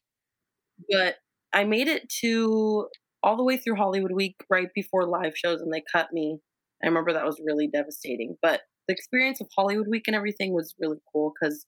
But 0.90 1.16
I 1.52 1.64
made 1.64 1.88
it 1.88 2.08
to 2.20 2.88
all 3.22 3.36
the 3.36 3.44
way 3.44 3.56
through 3.56 3.76
Hollywood 3.76 4.12
Week 4.12 4.36
right 4.48 4.68
before 4.74 5.06
live 5.06 5.36
shows 5.36 5.60
and 5.60 5.72
they 5.72 5.82
cut 5.92 6.12
me. 6.12 6.38
I 6.82 6.86
remember 6.86 7.12
that 7.12 7.26
was 7.26 7.40
really 7.44 7.68
devastating. 7.68 8.36
But 8.42 8.62
the 8.86 8.94
experience 8.94 9.40
of 9.40 9.48
Hollywood 9.54 9.88
Week 9.88 10.04
and 10.06 10.16
everything 10.16 10.54
was 10.54 10.74
really 10.80 10.98
cool 11.12 11.32
because 11.38 11.66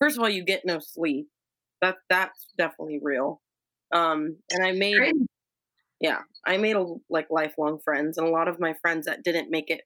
first 0.00 0.16
of 0.16 0.22
all, 0.22 0.28
you 0.28 0.44
get 0.44 0.62
no 0.64 0.78
sleep. 0.80 1.28
That 1.82 1.96
that's 2.10 2.46
definitely 2.58 3.00
real. 3.02 3.40
Um, 3.94 4.36
and 4.50 4.64
I 4.64 4.72
made 4.72 4.98
Great. 4.98 5.14
yeah, 6.00 6.20
I 6.46 6.56
made 6.56 6.76
a, 6.76 6.84
like 7.10 7.28
lifelong 7.30 7.78
friends, 7.84 8.18
and 8.18 8.26
a 8.26 8.30
lot 8.30 8.48
of 8.48 8.60
my 8.60 8.74
friends 8.82 9.06
that 9.06 9.24
didn't 9.24 9.50
make 9.50 9.70
it 9.70 9.82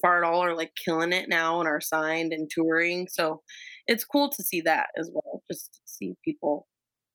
far 0.00 0.22
at 0.22 0.28
all 0.28 0.42
are 0.44 0.56
like 0.56 0.72
killing 0.84 1.12
it 1.12 1.28
now 1.28 1.60
and 1.60 1.68
are 1.68 1.80
signed 1.80 2.32
and 2.32 2.50
touring. 2.50 3.08
So 3.10 3.42
it's 3.86 4.04
cool 4.04 4.30
to 4.30 4.42
see 4.42 4.60
that 4.62 4.88
as 4.98 5.10
well, 5.12 5.42
just 5.50 5.72
to 5.74 5.80
see 5.86 6.14
people 6.24 6.66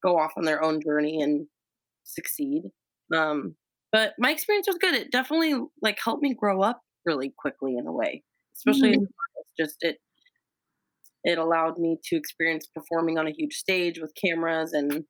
go 0.03 0.17
off 0.17 0.33
on 0.37 0.43
their 0.43 0.63
own 0.63 0.81
journey 0.81 1.21
and 1.21 1.47
succeed. 2.03 2.63
Um, 3.13 3.55
but 3.91 4.13
my 4.17 4.31
experience 4.31 4.67
was 4.67 4.77
good. 4.77 4.95
It 4.95 5.11
definitely 5.11 5.55
like 5.81 5.99
helped 6.03 6.23
me 6.23 6.33
grow 6.33 6.61
up 6.61 6.81
really 7.05 7.33
quickly 7.37 7.77
in 7.77 7.87
a 7.87 7.91
way, 7.91 8.23
especially 8.55 8.93
an 8.93 9.07
artist. 9.07 9.49
Just 9.59 9.77
it 9.81 9.97
it 11.23 11.37
allowed 11.37 11.77
me 11.77 11.97
to 12.05 12.15
experience 12.15 12.67
performing 12.73 13.17
on 13.17 13.27
a 13.27 13.31
huge 13.31 13.53
stage 13.53 13.99
with 13.99 14.11
cameras 14.15 14.73
and 14.73 15.05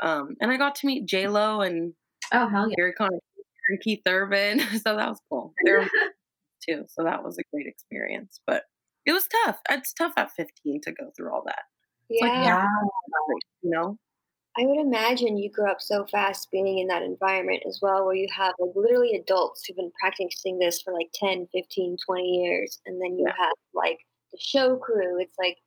um 0.00 0.34
and 0.40 0.50
I 0.50 0.56
got 0.56 0.74
to 0.76 0.86
meet 0.86 1.06
J 1.06 1.28
Lo 1.28 1.60
and 1.60 1.92
Oh, 2.32 2.48
hell 2.48 2.68
yeah. 2.68 2.74
Harry 2.78 2.94
Connick 2.98 3.20
and 3.68 3.80
Keith 3.80 4.02
Urban. 4.06 4.60
so 4.84 4.96
that 4.96 5.08
was 5.08 5.20
cool. 5.30 5.54
Too. 6.68 6.84
So 6.88 7.04
that 7.04 7.22
was 7.24 7.38
a 7.38 7.42
great 7.52 7.66
experience. 7.66 8.40
But 8.46 8.64
it 9.06 9.12
was 9.12 9.26
tough. 9.44 9.58
It's 9.70 9.92
tough 9.92 10.12
at 10.16 10.30
15 10.36 10.80
to 10.82 10.92
go 10.92 11.10
through 11.16 11.32
all 11.32 11.42
that. 11.46 11.62
Yeah. 12.10 12.26
like, 12.26 12.44
Yeah. 12.44 12.66
You 13.62 13.70
know? 13.70 13.96
I 14.58 14.66
would 14.66 14.78
imagine 14.78 15.38
you 15.38 15.50
grew 15.50 15.70
up 15.70 15.80
so 15.80 16.04
fast 16.04 16.50
being 16.50 16.78
in 16.78 16.88
that 16.88 17.02
environment 17.02 17.62
as 17.66 17.80
well, 17.80 18.04
where 18.04 18.14
you 18.14 18.28
have 18.36 18.54
like 18.58 18.74
literally 18.74 19.14
adults 19.14 19.64
who've 19.64 19.76
been 19.76 19.92
practicing 20.00 20.58
this 20.58 20.82
for 20.82 20.92
like 20.92 21.10
10, 21.14 21.46
15, 21.52 21.96
20 22.04 22.28
years. 22.42 22.80
And 22.84 23.00
then 23.00 23.18
you 23.18 23.26
Yeah. 23.26 23.32
have 23.38 23.54
like 23.72 24.00
the 24.32 24.38
show 24.40 24.76
crew. 24.76 25.18
It's 25.20 25.38
like, 25.38 25.58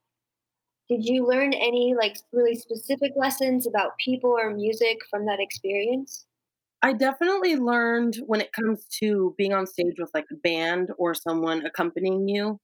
did 0.88 1.04
you 1.04 1.26
learn 1.26 1.54
any 1.54 1.94
like 1.96 2.18
really 2.32 2.54
specific 2.56 3.12
lessons 3.16 3.66
about 3.66 3.98
people 3.98 4.30
or 4.30 4.54
music 4.54 4.98
from 5.10 5.26
that 5.26 5.40
experience? 5.40 6.26
I 6.82 6.92
definitely 6.92 7.56
learned 7.56 8.16
when 8.26 8.40
it 8.40 8.52
comes 8.52 8.86
to 9.00 9.34
being 9.38 9.52
on 9.52 9.66
stage 9.66 9.94
with 9.98 10.10
like 10.14 10.26
a 10.32 10.36
band 10.36 10.90
or 10.98 11.14
someone 11.14 11.64
accompanying 11.64 12.28
you 12.28 12.58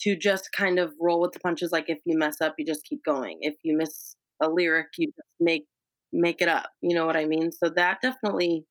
to 0.00 0.16
just 0.16 0.52
kind 0.52 0.78
of 0.78 0.94
roll 1.00 1.20
with 1.20 1.32
the 1.32 1.40
punches. 1.40 1.72
Like 1.72 1.90
if 1.90 2.00
you 2.06 2.18
mess 2.18 2.40
up, 2.40 2.54
you 2.58 2.66
just 2.66 2.84
keep 2.84 3.04
going. 3.04 3.38
If 3.42 3.56
you 3.64 3.76
miss 3.76 4.16
a 4.42 4.48
lyric, 4.48 4.88
you 4.98 5.08
just 5.08 5.28
make 5.38 5.64
make 6.12 6.40
it 6.42 6.48
up. 6.48 6.70
You 6.80 6.94
know 6.94 7.06
what 7.06 7.16
I 7.16 7.24
mean? 7.24 7.52
So 7.52 7.70
that 7.70 8.00
definitely 8.02 8.64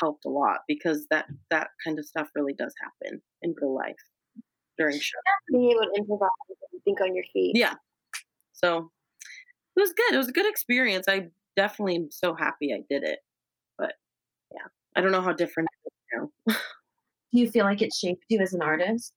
helped 0.00 0.24
a 0.24 0.30
lot 0.30 0.58
because 0.68 1.06
that 1.10 1.26
that 1.50 1.68
kind 1.84 1.98
of 1.98 2.04
stuff 2.04 2.28
really 2.34 2.54
does 2.54 2.74
happen 2.82 3.20
in 3.42 3.54
real 3.60 3.74
life 3.74 3.94
during 4.78 4.98
shows. 4.98 5.20
Being 5.50 5.70
able 5.70 5.82
to 5.82 5.90
improvise 5.98 6.28
and 6.72 6.82
think 6.84 7.00
on 7.00 7.14
your 7.14 7.24
feet. 7.32 7.52
Yeah. 7.56 7.74
So 8.52 8.90
it 9.76 9.80
was 9.80 9.92
good. 9.92 10.14
It 10.14 10.18
was 10.18 10.28
a 10.28 10.32
good 10.32 10.48
experience. 10.48 11.06
I 11.08 11.28
definitely 11.56 11.96
am 11.96 12.08
so 12.10 12.34
happy 12.34 12.72
I 12.72 12.82
did 12.88 13.02
it. 13.02 13.18
But 13.78 13.94
yeah, 14.52 14.66
I 14.96 15.00
don't 15.00 15.12
know 15.12 15.22
how 15.22 15.32
different 15.32 15.68
it 15.84 15.88
is 15.88 16.30
now. 16.46 16.54
Do 17.32 17.40
you 17.40 17.50
feel 17.50 17.64
like 17.64 17.82
it 17.82 17.92
shaped 17.92 18.24
you 18.28 18.40
as 18.40 18.54
an 18.54 18.62
artist? 18.62 19.12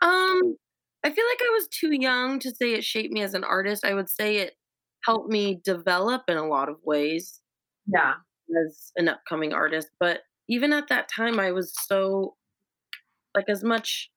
Um, 0.00 0.56
I 1.04 1.10
feel 1.10 1.24
like 1.24 1.40
I 1.40 1.50
was 1.52 1.68
too 1.68 1.92
young 1.92 2.38
to 2.40 2.50
say 2.54 2.74
it 2.74 2.84
shaped 2.84 3.12
me 3.12 3.22
as 3.22 3.34
an 3.34 3.44
artist. 3.44 3.84
I 3.84 3.94
would 3.94 4.08
say 4.08 4.36
it 4.36 4.54
helped 5.04 5.30
me 5.30 5.60
develop 5.64 6.22
in 6.28 6.36
a 6.36 6.46
lot 6.46 6.68
of 6.68 6.76
ways. 6.84 7.40
Yeah. 7.86 8.14
As 8.66 8.92
an 8.96 9.08
upcoming 9.08 9.52
artist. 9.52 9.88
But 9.98 10.20
even 10.48 10.72
at 10.72 10.88
that 10.88 11.08
time, 11.08 11.40
I 11.40 11.52
was 11.52 11.72
so, 11.86 12.36
like, 13.34 13.48
as 13.48 13.64
much 13.64 14.10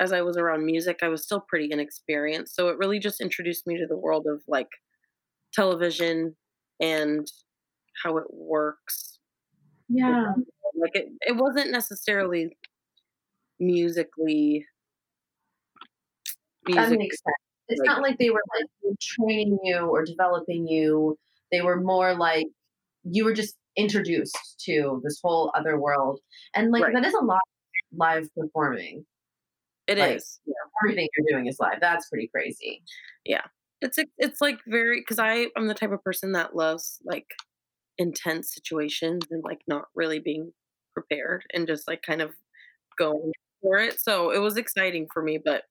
as 0.00 0.12
I 0.12 0.22
was 0.22 0.36
around 0.36 0.64
music, 0.64 0.98
I 1.02 1.08
was 1.08 1.22
still 1.22 1.40
pretty 1.40 1.68
inexperienced. 1.70 2.54
So 2.54 2.68
it 2.68 2.78
really 2.78 2.98
just 2.98 3.20
introduced 3.20 3.66
me 3.66 3.78
to 3.78 3.86
the 3.86 3.96
world 3.96 4.26
of 4.28 4.42
like 4.46 4.68
television 5.54 6.36
and 6.80 7.26
how 8.04 8.18
it 8.18 8.26
works. 8.30 9.18
Yeah. 9.88 10.32
Like 10.78 10.94
it, 10.94 11.06
it 11.22 11.36
wasn't 11.36 11.70
necessarily 11.70 12.54
musically. 13.58 14.66
Music, 16.66 16.90
that 16.90 16.98
makes 16.98 17.16
sense. 17.16 17.45
It's 17.68 17.80
like, 17.80 17.86
not 17.86 18.02
like 18.02 18.18
they 18.18 18.30
were 18.30 18.42
like 18.58 18.96
training 19.00 19.58
you 19.62 19.78
or 19.78 20.04
developing 20.04 20.66
you. 20.68 21.18
They 21.50 21.62
were 21.62 21.80
more 21.80 22.14
like 22.14 22.46
you 23.04 23.24
were 23.24 23.32
just 23.32 23.56
introduced 23.76 24.36
to 24.64 25.00
this 25.04 25.20
whole 25.22 25.52
other 25.54 25.78
world. 25.78 26.20
And 26.54 26.70
like 26.70 26.84
right. 26.84 26.94
that 26.94 27.04
is 27.04 27.14
a 27.14 27.24
lot 27.24 27.40
live 27.96 28.28
performing. 28.36 29.04
It 29.86 29.98
like, 29.98 30.16
is. 30.16 30.40
Yeah. 30.46 30.54
Everything 30.84 31.08
you're 31.16 31.38
doing 31.38 31.46
is 31.46 31.58
live. 31.60 31.78
That's 31.80 32.08
pretty 32.08 32.28
crazy. 32.28 32.82
Yeah. 33.24 33.42
It's 33.80 33.98
it's 34.18 34.40
like 34.40 34.58
very 34.66 35.00
because 35.00 35.18
I 35.18 35.48
I'm 35.56 35.68
the 35.68 35.74
type 35.74 35.92
of 35.92 36.02
person 36.02 36.32
that 36.32 36.56
loves 36.56 36.98
like 37.04 37.26
intense 37.98 38.52
situations 38.54 39.24
and 39.30 39.42
like 39.44 39.60
not 39.68 39.84
really 39.94 40.18
being 40.18 40.52
prepared 40.94 41.42
and 41.52 41.66
just 41.66 41.86
like 41.86 42.02
kind 42.02 42.22
of 42.22 42.32
going 42.98 43.32
for 43.62 43.78
it. 43.78 44.00
So 44.00 44.30
it 44.30 44.38
was 44.38 44.56
exciting 44.56 45.06
for 45.12 45.22
me, 45.22 45.38
but 45.42 45.64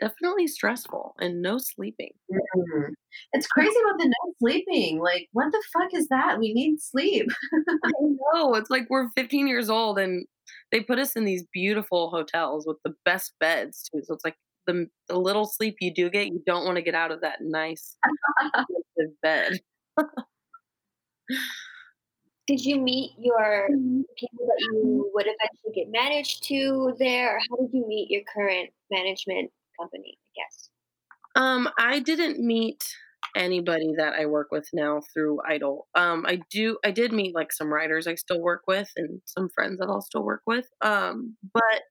definitely 0.00 0.46
stressful 0.46 1.14
and 1.20 1.42
no 1.42 1.58
sleeping. 1.58 2.12
Mm-hmm. 2.30 2.92
It's 3.32 3.46
crazy 3.46 3.74
about 3.84 3.98
the 3.98 4.06
no 4.06 4.34
sleeping. 4.38 5.00
Like, 5.00 5.28
what 5.32 5.52
the 5.52 5.62
fuck 5.72 5.94
is 5.94 6.08
that? 6.08 6.38
We 6.38 6.52
need 6.52 6.80
sleep. 6.80 7.28
I 7.84 7.90
know. 8.34 8.54
It's 8.54 8.70
like 8.70 8.86
we're 8.90 9.08
15 9.16 9.46
years 9.48 9.70
old 9.70 9.98
and 9.98 10.26
they 10.72 10.80
put 10.80 10.98
us 10.98 11.14
in 11.16 11.24
these 11.24 11.44
beautiful 11.52 12.10
hotels 12.10 12.66
with 12.66 12.78
the 12.84 12.94
best 13.04 13.32
beds 13.40 13.82
too. 13.82 14.02
So 14.04 14.14
it's 14.14 14.24
like 14.24 14.36
the, 14.66 14.86
the 15.08 15.18
little 15.18 15.46
sleep 15.46 15.76
you 15.80 15.92
do 15.92 16.10
get, 16.10 16.28
you 16.28 16.42
don't 16.46 16.64
want 16.64 16.76
to 16.76 16.82
get 16.82 16.94
out 16.94 17.10
of 17.10 17.20
that 17.22 17.38
nice 17.40 17.96
bed. 19.22 19.58
Did 22.46 22.64
you 22.64 22.80
meet 22.80 23.12
your 23.18 23.68
mm-hmm. 23.70 24.00
people 24.16 24.46
that 24.46 24.68
you 24.72 25.10
would 25.12 25.26
eventually 25.26 25.74
get 25.74 25.90
managed 25.90 26.44
to 26.44 26.94
there? 26.98 27.36
Or 27.36 27.38
how 27.38 27.56
did 27.56 27.74
you 27.74 27.86
meet 27.86 28.10
your 28.10 28.22
current 28.34 28.70
management 28.90 29.50
company, 29.78 30.18
I 30.18 30.30
guess? 30.36 30.70
Um, 31.36 31.68
I 31.78 32.00
didn't 32.00 32.44
meet 32.44 32.82
anybody 33.36 33.92
that 33.96 34.14
I 34.14 34.26
work 34.26 34.48
with 34.50 34.68
now 34.72 35.00
through 35.12 35.38
Idol. 35.48 35.86
Um, 35.94 36.24
I 36.26 36.40
do 36.50 36.78
I 36.84 36.90
did 36.90 37.12
meet 37.12 37.34
like 37.34 37.52
some 37.52 37.72
writers 37.72 38.06
I 38.06 38.14
still 38.14 38.40
work 38.40 38.62
with 38.66 38.90
and 38.96 39.20
some 39.26 39.48
friends 39.54 39.78
that 39.78 39.88
I'll 39.88 40.00
still 40.00 40.24
work 40.24 40.42
with. 40.46 40.66
Um, 40.80 41.36
but 41.52 41.82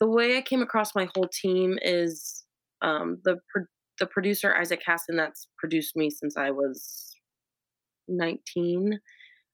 the 0.00 0.08
way 0.08 0.36
I 0.36 0.42
came 0.42 0.62
across 0.62 0.94
my 0.94 1.08
whole 1.14 1.28
team 1.28 1.78
is 1.82 2.44
um, 2.82 3.18
the 3.24 3.38
pro- 3.52 3.64
the 3.98 4.06
producer 4.06 4.54
Isaac 4.54 4.82
Hassan 4.86 5.16
that's 5.16 5.48
produced 5.58 5.94
me 5.94 6.08
since 6.10 6.36
I 6.36 6.50
was 6.50 7.14
19. 8.08 8.98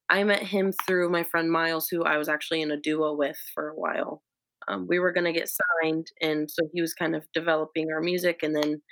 I 0.08 0.22
met 0.22 0.42
him 0.42 0.72
through 0.86 1.10
my 1.10 1.24
friend 1.24 1.50
Miles, 1.50 1.88
who 1.88 2.04
I 2.04 2.16
was 2.16 2.28
actually 2.28 2.62
in 2.62 2.70
a 2.70 2.80
duo 2.80 3.14
with 3.14 3.36
for 3.54 3.68
a 3.68 3.74
while. 3.74 4.22
Um, 4.68 4.86
we 4.88 4.98
were 4.98 5.12
going 5.12 5.24
to 5.24 5.38
get 5.38 5.48
signed, 5.48 6.06
and 6.20 6.50
so 6.50 6.68
he 6.72 6.80
was 6.80 6.94
kind 6.94 7.14
of 7.14 7.24
developing 7.32 7.88
our 7.92 8.00
music, 8.00 8.40
and 8.42 8.54
then 8.54 8.82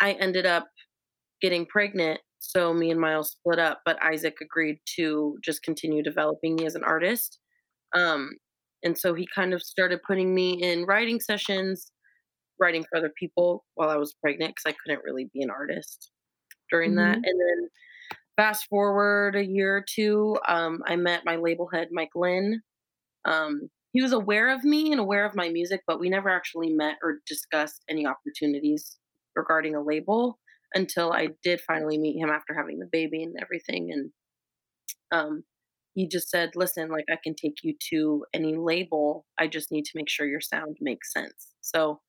I 0.00 0.12
ended 0.12 0.46
up 0.46 0.68
getting 1.40 1.66
pregnant. 1.66 2.20
So 2.38 2.72
me 2.72 2.90
and 2.90 3.00
Miles 3.00 3.32
split 3.32 3.58
up, 3.58 3.80
but 3.84 4.02
Isaac 4.02 4.36
agreed 4.40 4.78
to 4.96 5.36
just 5.44 5.62
continue 5.62 6.02
developing 6.02 6.54
me 6.54 6.66
as 6.66 6.74
an 6.74 6.84
artist. 6.84 7.38
Um, 7.94 8.30
and 8.82 8.96
so 8.96 9.14
he 9.14 9.26
kind 9.34 9.52
of 9.52 9.62
started 9.62 10.00
putting 10.06 10.34
me 10.34 10.62
in 10.62 10.84
writing 10.84 11.20
sessions, 11.20 11.90
writing 12.60 12.84
for 12.84 12.98
other 12.98 13.12
people 13.18 13.64
while 13.74 13.88
I 13.88 13.96
was 13.96 14.14
pregnant 14.22 14.54
because 14.54 14.72
I 14.72 14.76
couldn't 14.82 15.04
really 15.04 15.28
be 15.32 15.42
an 15.42 15.50
artist 15.50 16.10
during 16.70 16.92
mm-hmm. 16.92 16.98
that. 16.98 17.16
And 17.16 17.24
then 17.24 17.68
fast 18.36 18.66
forward 18.68 19.34
a 19.34 19.44
year 19.44 19.78
or 19.78 19.84
two, 19.88 20.38
um, 20.46 20.82
I 20.86 20.96
met 20.96 21.24
my 21.24 21.36
label 21.36 21.68
head, 21.72 21.88
Mike 21.90 22.10
Lynn. 22.14 22.60
Um, 23.24 23.68
he 23.96 24.02
was 24.02 24.12
aware 24.12 24.50
of 24.54 24.62
me 24.62 24.92
and 24.92 25.00
aware 25.00 25.24
of 25.24 25.34
my 25.34 25.48
music, 25.48 25.80
but 25.86 25.98
we 25.98 26.10
never 26.10 26.28
actually 26.28 26.70
met 26.70 26.96
or 27.02 27.20
discussed 27.26 27.82
any 27.88 28.06
opportunities 28.06 28.98
regarding 29.34 29.74
a 29.74 29.82
label 29.82 30.38
until 30.74 31.12
I 31.14 31.30
did 31.42 31.62
finally 31.62 31.96
meet 31.96 32.18
him 32.18 32.28
after 32.28 32.54
having 32.54 32.78
the 32.78 32.90
baby 32.92 33.22
and 33.22 33.34
everything. 33.40 33.90
And 33.92 34.10
um, 35.12 35.44
he 35.94 36.06
just 36.08 36.28
said, 36.28 36.50
"Listen, 36.56 36.90
like 36.90 37.06
I 37.10 37.16
can 37.22 37.34
take 37.34 37.58
you 37.62 37.74
to 37.90 38.26
any 38.34 38.56
label. 38.56 39.24
I 39.38 39.46
just 39.46 39.72
need 39.72 39.84
to 39.86 39.92
make 39.94 40.10
sure 40.10 40.26
your 40.26 40.40
sound 40.42 40.76
makes 40.80 41.12
sense." 41.12 41.54
So 41.62 42.00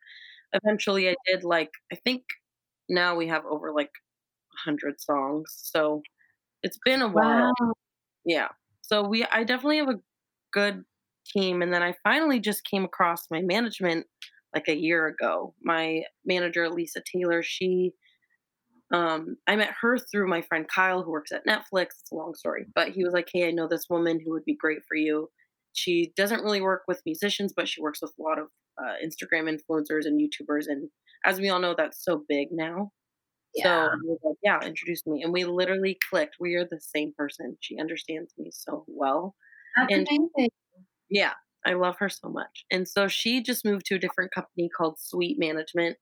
eventually, 0.54 1.10
I 1.10 1.16
did. 1.28 1.44
Like 1.44 1.72
I 1.94 1.96
think 1.96 2.24
now 2.90 3.16
we 3.16 3.28
have 3.28 3.46
over 3.46 3.74
like 3.74 3.92
a 4.56 4.70
hundred 4.70 5.02
songs. 5.02 5.54
So 5.64 6.02
it's 6.64 6.80
been 6.86 7.02
a 7.02 7.10
while. 7.10 7.54
Wow. 7.60 7.74
Yeah. 8.26 8.50
So 8.82 9.04
we, 9.08 9.26
I 9.26 9.44
definitely 9.44 9.78
have 9.78 9.90
a 9.90 10.00
good 10.54 10.84
team. 11.34 11.62
And 11.62 11.74
then 11.74 11.84
I 11.84 11.94
finally 12.04 12.40
just 12.40 12.66
came 12.66 12.84
across 12.84 13.28
my 13.30 13.42
management 13.42 14.06
like 14.54 14.68
a 14.68 14.76
year 14.76 15.08
ago. 15.08 15.54
My 15.62 16.04
manager, 16.26 16.70
Lisa 16.70 17.02
Taylor, 17.14 17.44
she 17.44 17.94
um, 18.94 19.38
I 19.48 19.56
met 19.56 19.74
her 19.82 19.98
through 19.98 20.30
my 20.30 20.42
friend 20.42 20.66
Kyle, 20.68 21.04
who 21.04 21.12
works 21.12 21.32
at 21.32 21.46
Netflix. 21.46 22.00
It's 22.00 22.12
a 22.12 22.16
long 22.16 22.36
story, 22.36 22.66
but 22.74 22.90
he 22.90 23.04
was 23.04 23.14
like, 23.14 23.28
"Hey, 23.32 23.48
I 23.48 23.52
know 23.52 23.68
this 23.68 23.90
woman 23.90 24.20
who 24.24 24.32
would 24.32 24.46
be 24.46 24.56
great 24.56 24.80
for 24.88 24.96
you. 24.96 25.30
She 25.74 26.14
doesn't 26.16 26.42
really 26.42 26.62
work 26.62 26.84
with 26.88 27.02
musicians, 27.06 27.54
but 27.56 27.68
she 27.68 27.82
works 27.82 28.02
with 28.02 28.14
a 28.18 28.24
lot 28.24 28.40
of 28.40 28.48
uh, 28.82 28.94
Instagram 29.04 29.50
influencers 29.50 30.06
and 30.06 30.20
YouTubers. 30.20 30.68
And 30.68 30.90
as 31.26 31.40
we 31.40 31.50
all 31.50 31.60
know, 31.60 31.76
that's 31.78 32.04
so 32.04 32.24
big 32.30 32.48
now. 32.52 32.92
Yeah. 33.54 33.90
So 33.90 34.18
like, 34.24 34.38
yeah, 34.42 34.60
introduced 34.64 35.06
me, 35.06 35.22
and 35.22 35.34
we 35.34 35.44
literally 35.44 35.98
clicked. 36.10 36.38
We 36.40 36.56
are 36.56 36.66
the 36.66 36.80
same 36.80 37.14
person. 37.18 37.58
She 37.60 37.80
understands 37.80 38.34
me 38.38 38.52
so 38.52 38.86
well. 38.88 39.36
That's 39.76 39.94
and 39.94 40.08
amazing. 40.08 40.50
Yeah, 41.10 41.34
I 41.66 41.74
love 41.74 41.96
her 42.00 42.10
so 42.10 42.30
much. 42.30 42.66
And 42.72 42.88
so 42.88 43.08
she 43.08 43.42
just 43.42 43.66
moved 43.66 43.86
to 43.88 43.96
a 43.96 44.00
different 44.00 44.34
company 44.34 44.70
called 44.76 45.00
Sweet 45.00 45.38
Management 45.40 45.98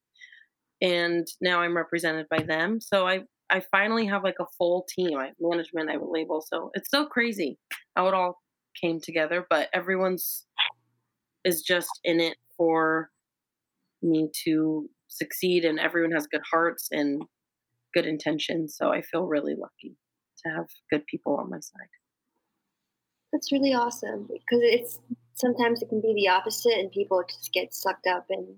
and 0.82 1.28
now 1.42 1.62
I'm 1.62 1.76
represented 1.76 2.28
by 2.30 2.44
them. 2.44 2.80
So 2.82 3.08
I 3.08 3.22
I 3.50 3.62
finally 3.72 4.08
have 4.08 4.24
like 4.24 4.38
a 4.40 4.46
full 4.58 4.86
team. 4.90 5.18
I 5.18 5.28
have 5.28 5.36
management, 5.40 5.90
I 5.90 5.94
have 5.94 6.02
label. 6.04 6.42
So 6.42 6.72
it's 6.74 6.90
so 6.90 7.06
crazy 7.06 7.60
how 7.96 8.08
it 8.08 8.14
all 8.14 8.42
came 8.82 9.00
together. 9.00 9.46
But 9.50 9.70
everyone's 9.74 10.46
is 11.44 11.62
just 11.62 12.00
in 12.04 12.20
it 12.20 12.38
for 12.58 13.10
me 14.02 14.30
to 14.46 14.90
succeed, 15.08 15.66
and 15.66 15.80
everyone 15.80 16.12
has 16.12 16.28
good 16.28 16.42
hearts 16.52 16.88
and 16.92 17.24
good 17.94 18.06
intentions. 18.06 18.76
So 18.78 18.92
I 18.92 19.02
feel 19.02 19.26
really 19.26 19.56
lucky 19.56 19.96
to 20.44 20.52
have 20.52 20.66
good 20.92 21.06
people 21.08 21.38
on 21.38 21.50
my 21.50 21.60
side. 21.60 21.90
That's 23.36 23.52
really 23.52 23.74
awesome 23.74 24.30
because 24.32 24.62
it's 24.64 25.00
sometimes 25.34 25.82
it 25.82 25.90
can 25.90 26.00
be 26.00 26.14
the 26.14 26.30
opposite, 26.30 26.72
and 26.72 26.90
people 26.90 27.22
just 27.28 27.52
get 27.52 27.74
sucked 27.74 28.08
up 28.08 28.26
in 28.30 28.56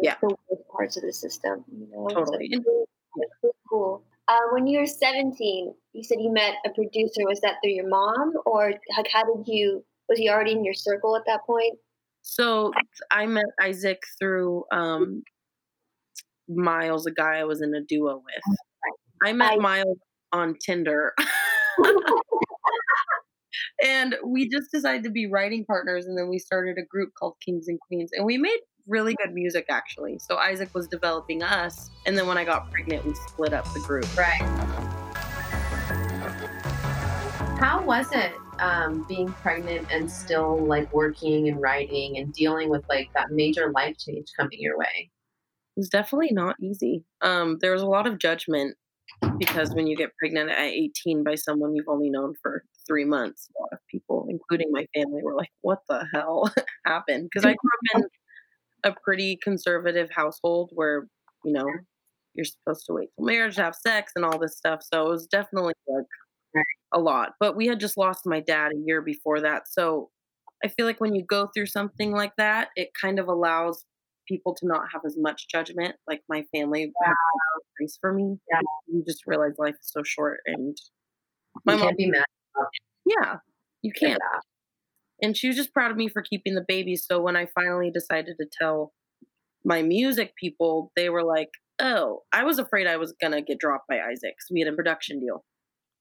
yeah. 0.00 0.14
the 0.22 0.28
worst 0.28 0.68
parts 0.70 0.96
of 0.96 1.02
the 1.02 1.12
system. 1.12 1.64
You 1.68 1.88
know, 1.90 2.06
totally. 2.06 2.48
So 2.52 2.86
it's 3.16 3.32
really 3.42 3.52
cool. 3.68 4.04
Uh, 4.28 4.38
when 4.52 4.68
you 4.68 4.78
were 4.78 4.86
17, 4.86 5.74
you 5.94 6.04
said 6.04 6.18
you 6.20 6.32
met 6.32 6.54
a 6.64 6.70
producer. 6.70 7.22
Was 7.26 7.40
that 7.40 7.56
through 7.60 7.72
your 7.72 7.88
mom, 7.88 8.34
or 8.46 8.72
like 8.96 9.08
how 9.12 9.24
did 9.24 9.48
you? 9.48 9.84
Was 10.08 10.16
he 10.16 10.30
already 10.30 10.52
in 10.52 10.64
your 10.64 10.74
circle 10.74 11.16
at 11.16 11.22
that 11.26 11.40
point? 11.44 11.76
So 12.20 12.72
I 13.10 13.26
met 13.26 13.46
Isaac 13.60 14.00
through 14.20 14.62
um, 14.70 15.24
Miles, 16.48 17.06
a 17.06 17.10
guy 17.10 17.38
I 17.38 17.44
was 17.44 17.62
in 17.62 17.74
a 17.74 17.80
duo 17.80 18.22
with. 18.24 18.56
I 19.24 19.32
met 19.32 19.54
I, 19.54 19.56
Miles 19.56 19.98
on 20.32 20.54
Tinder. 20.64 21.14
and 23.82 24.16
we 24.24 24.48
just 24.48 24.70
decided 24.70 25.02
to 25.04 25.10
be 25.10 25.26
writing 25.26 25.64
partners 25.64 26.06
and 26.06 26.16
then 26.16 26.28
we 26.28 26.38
started 26.38 26.78
a 26.78 26.86
group 26.86 27.10
called 27.18 27.34
Kings 27.44 27.66
and 27.68 27.78
Queens 27.80 28.10
and 28.14 28.24
we 28.24 28.38
made 28.38 28.58
really 28.86 29.14
good 29.14 29.32
music 29.32 29.66
actually. 29.70 30.18
So 30.18 30.36
Isaac 30.36 30.74
was 30.74 30.88
developing 30.88 31.42
us, 31.42 31.90
and 32.06 32.16
then 32.16 32.26
when 32.26 32.38
I 32.38 32.44
got 32.44 32.70
pregnant, 32.70 33.04
we 33.04 33.14
split 33.14 33.52
up 33.52 33.64
the 33.72 33.80
group. 33.80 34.06
Right. 34.16 34.42
How 37.60 37.82
was 37.84 38.06
it 38.12 38.32
um, 38.58 39.04
being 39.08 39.32
pregnant 39.34 39.86
and 39.92 40.10
still 40.10 40.58
like 40.66 40.92
working 40.92 41.48
and 41.48 41.60
writing 41.60 42.18
and 42.18 42.32
dealing 42.32 42.70
with 42.70 42.84
like 42.88 43.10
that 43.14 43.30
major 43.30 43.70
life 43.70 43.96
change 43.98 44.28
coming 44.38 44.58
your 44.60 44.76
way? 44.76 45.10
It 45.76 45.80
was 45.80 45.88
definitely 45.88 46.32
not 46.32 46.56
easy. 46.60 47.04
Um, 47.20 47.58
there 47.60 47.72
was 47.72 47.82
a 47.82 47.86
lot 47.86 48.06
of 48.06 48.18
judgment 48.18 48.76
because 49.38 49.74
when 49.74 49.86
you 49.86 49.96
get 49.96 50.10
pregnant 50.18 50.50
at 50.50 50.58
18 50.58 51.24
by 51.24 51.34
someone 51.34 51.74
you've 51.74 51.88
only 51.88 52.10
known 52.10 52.34
for 52.42 52.64
three 52.86 53.04
months, 53.04 53.48
a 53.56 53.62
lot 53.62 53.68
of 53.72 53.78
people, 53.90 54.26
including 54.28 54.68
my 54.70 54.86
family, 54.94 55.22
were 55.22 55.34
like, 55.34 55.50
"What 55.62 55.80
the 55.88 56.06
hell 56.12 56.52
happened?" 56.86 57.28
Because 57.32 57.44
I 57.46 57.54
grew 57.54 57.98
up 57.98 58.02
in 58.02 58.08
a 58.84 58.96
pretty 59.04 59.38
conservative 59.42 60.10
household 60.14 60.70
where 60.74 61.06
you 61.44 61.52
know 61.52 61.66
you're 62.34 62.44
supposed 62.44 62.86
to 62.86 62.94
wait 62.94 63.10
till 63.16 63.26
marriage 63.26 63.56
to 63.56 63.62
have 63.62 63.74
sex 63.74 64.12
and 64.16 64.24
all 64.24 64.38
this 64.38 64.56
stuff. 64.56 64.80
So 64.82 65.06
it 65.06 65.10
was 65.10 65.26
definitely 65.26 65.74
like 65.88 66.06
a 66.92 67.00
lot. 67.00 67.32
But 67.40 67.56
we 67.56 67.66
had 67.66 67.80
just 67.80 67.96
lost 67.96 68.22
my 68.26 68.40
dad 68.40 68.72
a 68.72 68.78
year 68.86 69.02
before 69.02 69.40
that, 69.40 69.68
so 69.68 70.10
I 70.64 70.68
feel 70.68 70.86
like 70.86 71.00
when 71.00 71.14
you 71.14 71.24
go 71.24 71.48
through 71.54 71.66
something 71.66 72.12
like 72.12 72.32
that, 72.38 72.68
it 72.76 72.90
kind 73.00 73.18
of 73.18 73.28
allows 73.28 73.84
people 74.32 74.54
to 74.56 74.66
not 74.66 74.84
have 74.92 75.02
as 75.06 75.16
much 75.18 75.48
judgment. 75.48 75.96
Like 76.08 76.22
my 76.28 76.44
family 76.54 76.92
Yeah. 77.06 77.14
grace 77.78 77.98
for 78.00 78.12
me. 78.14 78.38
Yeah. 78.52 78.60
You 78.88 79.04
just 79.06 79.26
realize 79.26 79.54
life 79.58 79.76
is 79.80 79.90
so 79.92 80.02
short 80.04 80.40
and 80.46 80.76
You 81.56 81.60
my 81.66 81.74
mom 81.76 81.88
can't 81.88 81.98
be 81.98 82.06
mad 82.10 82.24
yeah, 83.06 83.36
you 83.82 83.92
can't. 83.92 84.20
And 85.22 85.36
she 85.36 85.48
was 85.48 85.56
just 85.56 85.72
proud 85.74 85.90
of 85.90 85.96
me 85.96 86.08
for 86.08 86.22
keeping 86.22 86.54
the 86.54 86.64
baby. 86.68 86.96
So 86.96 87.20
when 87.20 87.36
I 87.36 87.46
finally 87.54 87.90
decided 87.90 88.36
to 88.40 88.46
tell 88.60 88.92
my 89.64 89.82
music 89.82 90.34
people, 90.36 90.92
they 90.96 91.10
were 91.10 91.24
like, 91.24 91.50
"Oh, 91.80 92.22
I 92.32 92.44
was 92.44 92.58
afraid 92.58 92.86
I 92.88 92.96
was 92.98 93.14
gonna 93.20 93.42
get 93.42 93.58
dropped 93.60 93.88
by 93.88 94.00
Isaac. 94.00 94.34
'cause 94.38 94.48
we 94.52 94.60
had 94.60 94.72
a 94.72 94.76
production 94.76 95.20
deal, 95.20 95.44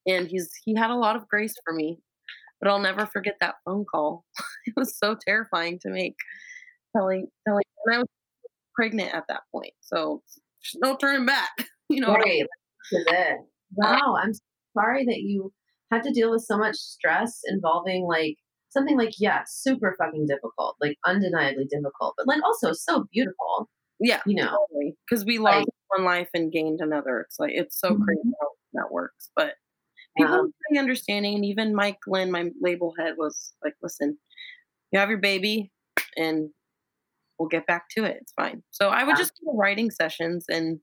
and 0.07 0.27
he's 0.27 0.51
he 0.65 0.75
had 0.75 0.91
a 0.91 0.95
lot 0.95 1.15
of 1.17 1.27
grace 1.29 1.55
for 1.65 1.73
me, 1.73 1.99
but 2.61 2.69
I'll 2.69 2.79
never 2.79 3.05
forget 3.07 3.37
that 3.41 3.55
phone 3.65 3.85
call. 3.85 4.25
it 4.67 4.75
was 4.77 4.97
so 4.97 5.15
terrifying 5.15 5.79
to 5.81 5.89
make, 5.91 6.15
telling 6.95 7.27
telling, 7.47 7.63
and 7.85 7.95
I 7.95 7.99
was 7.99 8.07
pregnant 8.75 9.13
at 9.13 9.25
that 9.29 9.41
point, 9.51 9.73
so 9.81 10.21
no 10.77 10.95
turning 10.97 11.25
back. 11.25 11.49
You 11.89 11.99
know, 11.99 12.11
I 12.13 12.19
Right. 12.19 12.41
Is 12.93 13.05
it. 13.09 13.37
Wow. 13.75 14.15
I'm 14.17 14.31
sorry 14.77 15.03
that 15.07 15.19
you 15.23 15.51
had 15.91 16.03
to 16.03 16.11
deal 16.13 16.31
with 16.31 16.43
so 16.43 16.57
much 16.57 16.77
stress 16.77 17.41
involving 17.49 18.05
like 18.05 18.37
something 18.69 18.97
like, 18.97 19.11
yeah, 19.19 19.41
super 19.45 19.93
fucking 19.99 20.25
difficult, 20.25 20.77
like 20.79 20.97
undeniably 21.05 21.65
difficult, 21.65 22.13
but 22.17 22.27
like 22.27 22.41
also 22.45 22.71
so 22.71 23.03
beautiful, 23.11 23.69
yeah, 23.99 24.21
you 24.25 24.35
know. 24.35 24.55
because 25.05 25.25
we 25.25 25.37
Like- 25.37 25.65
lost 25.65 25.69
one 25.89 26.05
life 26.05 26.29
and 26.33 26.49
gained 26.49 26.79
another. 26.79 27.19
It's 27.19 27.37
like 27.39 27.51
it's 27.53 27.77
so 27.77 27.89
Mhm. 27.89 28.05
crazy 28.05 28.31
how 28.39 28.47
that 28.75 28.89
works, 28.89 29.29
but 29.35 29.55
people 30.15 30.31
Yeah. 30.33 30.43
pretty 30.69 30.79
understanding, 30.79 31.35
and 31.35 31.43
even 31.43 31.75
Mike 31.75 31.99
Lynn, 32.07 32.31
my 32.31 32.51
label 32.61 32.93
head, 32.97 33.15
was 33.17 33.53
like, 33.65 33.75
"Listen, 33.81 34.17
you 34.91 34.99
have 34.99 35.09
your 35.09 35.19
baby, 35.19 35.73
and 36.15 36.53
we'll 37.41 37.49
get 37.49 37.65
back 37.67 37.85
to 37.97 38.03
it. 38.03 38.17
It's 38.21 38.33
fine." 38.33 38.63
So 38.71 38.89
I 38.89 39.03
would 39.03 39.17
just 39.17 39.35
to 39.37 39.51
writing 39.57 39.89
sessions 39.91 40.45
and 40.49 40.79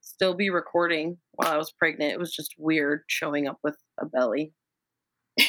still 0.00 0.34
be 0.34 0.50
recording 0.50 1.18
while 1.32 1.52
I 1.52 1.56
was 1.56 1.72
pregnant. 1.72 2.12
It 2.12 2.18
was 2.18 2.34
just 2.34 2.54
weird 2.58 3.02
showing 3.08 3.46
up 3.46 3.58
with 3.62 3.76
a 4.00 4.06
belly, 4.06 4.52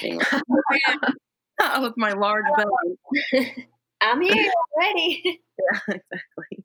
being 0.01 0.19
like, 0.19 0.81
oh 1.61 1.81
with 1.81 1.93
my 1.97 2.13
large 2.13 2.45
belly. 2.57 3.65
I'm 4.01 4.21
here 4.21 4.51
already. 4.75 5.21
Yeah, 5.25 5.79
exactly. 5.87 6.63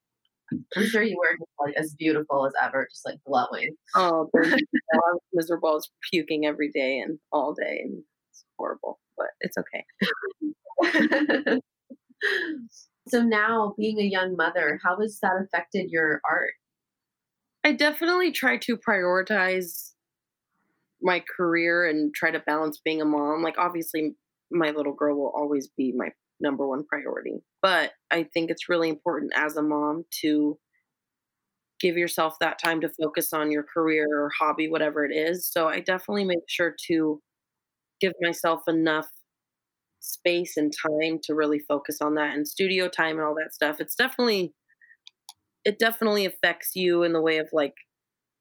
I'm 0.77 0.87
sure 0.87 1.03
you 1.03 1.17
were 1.17 1.33
just, 1.39 1.51
like 1.59 1.75
as 1.79 1.95
beautiful 1.95 2.47
as 2.47 2.53
ever, 2.63 2.87
just 2.91 3.07
like 3.07 3.19
glowing. 3.27 3.75
Oh, 3.95 4.29
oh. 4.37 4.43
I 4.43 4.97
was 4.97 5.21
miserable. 5.33 5.71
I 5.71 5.75
was 5.75 5.91
puking 6.11 6.45
every 6.45 6.71
day 6.71 6.99
and 6.99 7.19
all 7.33 7.55
day, 7.55 7.81
and 7.85 8.03
it's 8.31 8.45
horrible, 8.59 9.01
but 9.17 9.29
it's 9.41 9.57
okay. 9.57 9.85
So 13.09 13.23
now 13.23 13.75
being 13.77 13.99
a 13.99 14.05
young 14.05 14.37
mother, 14.37 14.81
how 14.83 14.99
has 15.01 15.19
that 15.21 15.37
affected 15.43 15.91
your 15.91 16.21
art? 16.29 16.53
I 17.65 17.73
definitely 17.73 18.33
try 18.33 18.57
to 18.59 18.77
prioritize 18.77 19.93
my 21.01 21.23
career 21.37 21.87
and 21.89 22.15
try 22.15 22.31
to 22.31 22.39
balance 22.41 22.81
being 22.85 23.01
a 23.01 23.05
mom. 23.05 23.43
Like, 23.43 23.59
obviously, 23.59 24.15
my 24.51 24.71
little 24.71 24.93
girl 24.93 25.17
will 25.17 25.33
always 25.35 25.69
be 25.77 25.93
my 25.97 26.11
number 26.41 26.67
one 26.67 26.85
priority, 26.87 27.43
but 27.61 27.93
I 28.11 28.25
think 28.25 28.51
it's 28.51 28.69
really 28.69 28.89
important 28.89 29.33
as 29.35 29.57
a 29.57 29.63
mom 29.63 30.05
to 30.23 30.59
give 31.81 31.97
yourself 31.97 32.37
that 32.41 32.59
time 32.59 32.81
to 32.81 32.89
focus 33.01 33.33
on 33.33 33.51
your 33.51 33.65
career 33.65 34.07
or 34.11 34.31
hobby, 34.39 34.69
whatever 34.69 35.05
it 35.05 35.13
is. 35.15 35.47
So, 35.47 35.69
I 35.69 35.81
definitely 35.81 36.25
make 36.25 36.45
sure 36.49 36.75
to 36.89 37.21
give 38.01 38.13
myself 38.21 38.63
enough 38.69 39.09
space 40.03 40.57
and 40.57 40.73
time 40.73 41.21
to 41.23 41.35
really 41.35 41.61
focus 41.61 41.99
on 42.01 42.15
that 42.17 42.35
and 42.35 42.47
studio 42.47 42.89
time 42.89 43.17
and 43.19 43.27
all 43.27 43.37
that 43.37 43.55
stuff. 43.55 43.81
It's 43.81 43.95
definitely 43.95 44.53
it 45.65 45.79
definitely 45.79 46.27
affects 46.27 46.73
you 46.75 47.05
in 47.05 47.13
the 47.13 47.21
way 47.21 47.39
of 47.39 47.49
like 47.53 47.75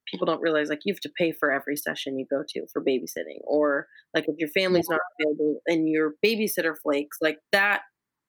people 0.09 0.25
don't 0.25 0.41
realize 0.41 0.69
like 0.69 0.81
you 0.85 0.93
have 0.93 0.99
to 0.99 1.11
pay 1.17 1.31
for 1.31 1.51
every 1.51 1.75
session 1.75 2.17
you 2.17 2.25
go 2.29 2.43
to 2.47 2.65
for 2.73 2.83
babysitting 2.83 3.39
or 3.43 3.87
like 4.15 4.25
if 4.27 4.35
your 4.39 4.49
family's 4.49 4.89
not 4.89 4.99
available 5.19 5.61
and 5.67 5.87
your 5.87 6.13
babysitter 6.25 6.73
flakes 6.81 7.17
like 7.21 7.37
that 7.51 7.81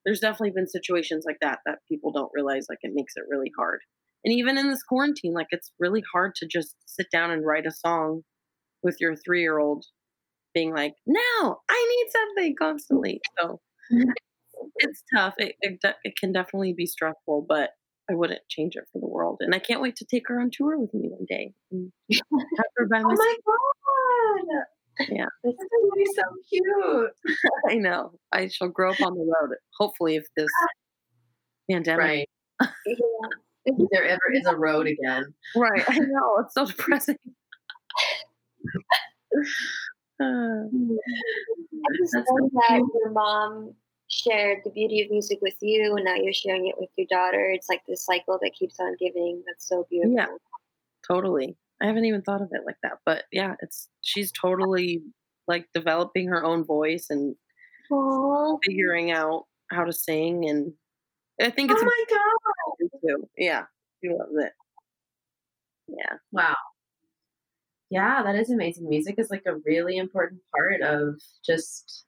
there's 0.05 0.21
definitely 0.21 0.53
been 0.55 0.69
situations 0.69 1.25
like 1.27 1.39
that 1.41 1.61
that 1.65 1.79
people 1.89 2.13
don't 2.13 2.31
realize 2.35 2.67
like 2.69 2.79
it 2.83 2.93
makes 2.95 3.15
it 3.17 3.25
really 3.29 3.51
hard 3.57 3.81
and 4.25 4.35
even 4.35 4.59
in 4.59 4.69
this 4.69 4.83
quarantine 4.83 5.33
like 5.33 5.49
it's 5.51 5.73
really 5.81 6.03
hard 6.13 6.35
to 6.35 6.47
just 6.47 6.77
sit 6.87 7.07
down 7.11 7.31
and 7.31 7.47
write 7.47 7.67
a 7.67 7.73
song 7.73 8.23
with 8.83 8.97
your 9.01 9.17
three 9.17 9.41
year 9.41 9.59
old 9.59 9.85
being 10.55 10.73
like 10.73 10.95
no 11.07 11.61
i 11.69 11.97
need 11.97 12.11
something 12.11 12.55
constantly 12.59 13.21
so 13.41 13.61
it's 14.77 15.03
tough 15.15 15.35
it, 15.39 15.57
it, 15.61 15.79
it 16.05 16.15
can 16.17 16.33
definitely 16.33 16.73
be 16.73 16.87
stressful 16.87 17.45
but 17.49 17.71
I 18.11 18.15
wouldn't 18.15 18.41
change 18.49 18.75
it 18.77 18.85
for 18.93 19.01
the 19.01 19.07
world. 19.07 19.39
And 19.41 19.55
I 19.55 19.59
can't 19.59 19.81
wait 19.81 19.97
to 19.97 20.05
take 20.05 20.25
her 20.29 20.41
on 20.41 20.51
tour 20.53 20.79
with 20.79 20.93
me 20.93 21.09
one 21.09 21.25
day. 21.27 21.53
and 21.71 21.93
her 22.77 22.87
by 22.87 22.99
Oh 22.99 23.09
my 23.09 23.37
god! 23.47 25.09
Yeah. 25.11 25.27
This 25.43 25.55
is 25.55 25.69
be 25.97 26.07
so 26.15 26.23
cute. 26.49 27.11
I 27.71 27.75
know. 27.77 28.13
I 28.33 28.49
shall 28.49 28.69
grow 28.69 28.91
up 28.91 29.01
on 29.01 29.15
the 29.15 29.25
road. 29.25 29.57
Hopefully, 29.79 30.17
if 30.17 30.25
this 30.37 30.51
pandemic. 31.71 31.99
Right. 31.99 32.29
Yeah. 32.87 32.97
If 33.65 33.77
there 33.93 34.05
ever 34.05 34.21
is 34.35 34.45
a 34.45 34.57
road 34.57 34.89
again. 34.89 35.23
Right. 35.55 35.85
I 35.89 35.97
know. 36.01 36.39
It's 36.41 36.53
so 36.53 36.67
depressing. 36.67 37.15
I 41.85 41.97
just 41.99 42.13
That's 42.15 42.31
love 42.31 42.51
that 42.53 42.77
cute. 42.79 42.91
your 42.95 43.11
mom 43.11 43.75
shared 44.09 44.59
the 44.65 44.71
beauty 44.71 45.03
of 45.03 45.11
music 45.11 45.39
with 45.43 45.55
you, 45.61 45.95
and 45.97 46.05
now 46.05 46.15
you're 46.15 46.33
sharing 46.33 46.67
it 46.69 46.75
with 46.79 46.91
your 46.97 47.07
daughter. 47.11 47.51
It's 47.51 47.69
like 47.69 47.83
this 47.89 48.05
cycle 48.05 48.39
that 48.43 48.53
keeps 48.59 48.79
on 48.81 48.97
giving. 49.01 49.43
That's 49.47 49.67
so 49.69 49.87
beautiful. 49.91 50.17
Yeah. 50.17 50.27
totally. 51.07 51.57
I 51.81 51.87
haven't 51.87 52.05
even 52.05 52.23
thought 52.23 52.43
of 52.43 52.49
it 52.53 52.63
like 52.67 52.77
that. 52.83 52.99
But 53.05 53.25
yeah, 53.33 53.55
it's 53.61 53.89
she's 54.03 54.31
totally 54.33 55.03
like 55.49 55.67
developing 55.75 56.29
her 56.29 56.45
own 56.45 56.65
voice 56.65 57.07
and 57.11 57.35
Aw. 57.91 58.57
figuring 58.65 59.11
out 59.11 59.47
how 59.71 59.85
to 59.85 59.93
sing. 59.93 60.49
And 60.49 60.73
I 61.41 61.51
think 61.51 61.73
it's 61.73 61.83
Oh 61.83 61.85
my 61.85 62.05
god! 62.09 62.19
important 62.79 62.93
too. 63.23 63.29
Yeah. 63.37 63.65
She 64.03 64.11
loves 64.11 64.31
it. 64.37 64.53
Yeah. 65.89 66.17
Wow. 66.31 66.55
Yeah, 67.93 68.23
that 68.23 68.37
is 68.37 68.51
amazing. 68.51 68.89
Music 68.89 69.17
is 69.19 69.29
like 69.31 69.43
a 69.47 69.57
really 69.67 69.99
important 69.99 70.41
part 70.51 70.81
of 70.81 71.21
just 71.45 72.07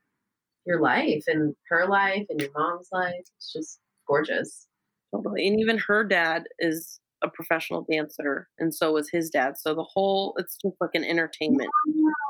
your 0.64 0.80
life 0.80 1.24
and 1.26 1.54
her 1.68 1.86
life 1.86 2.24
and 2.30 2.40
your 2.40 2.48
mom's 2.56 2.88
life. 2.90 3.20
It's 3.36 3.52
just 3.52 3.80
gorgeous. 4.08 4.66
Totally. 5.14 5.46
And 5.46 5.60
even 5.60 5.76
her 5.76 6.02
dad 6.02 6.44
is 6.58 7.00
a 7.22 7.28
professional 7.28 7.86
dancer, 7.90 8.48
and 8.58 8.74
so 8.74 8.94
was 8.94 9.10
his 9.10 9.28
dad. 9.28 9.58
So 9.58 9.74
the 9.74 9.82
whole, 9.82 10.34
it's 10.38 10.56
just 10.56 10.74
like 10.80 10.94
an 10.94 11.04
entertainment. 11.04 11.68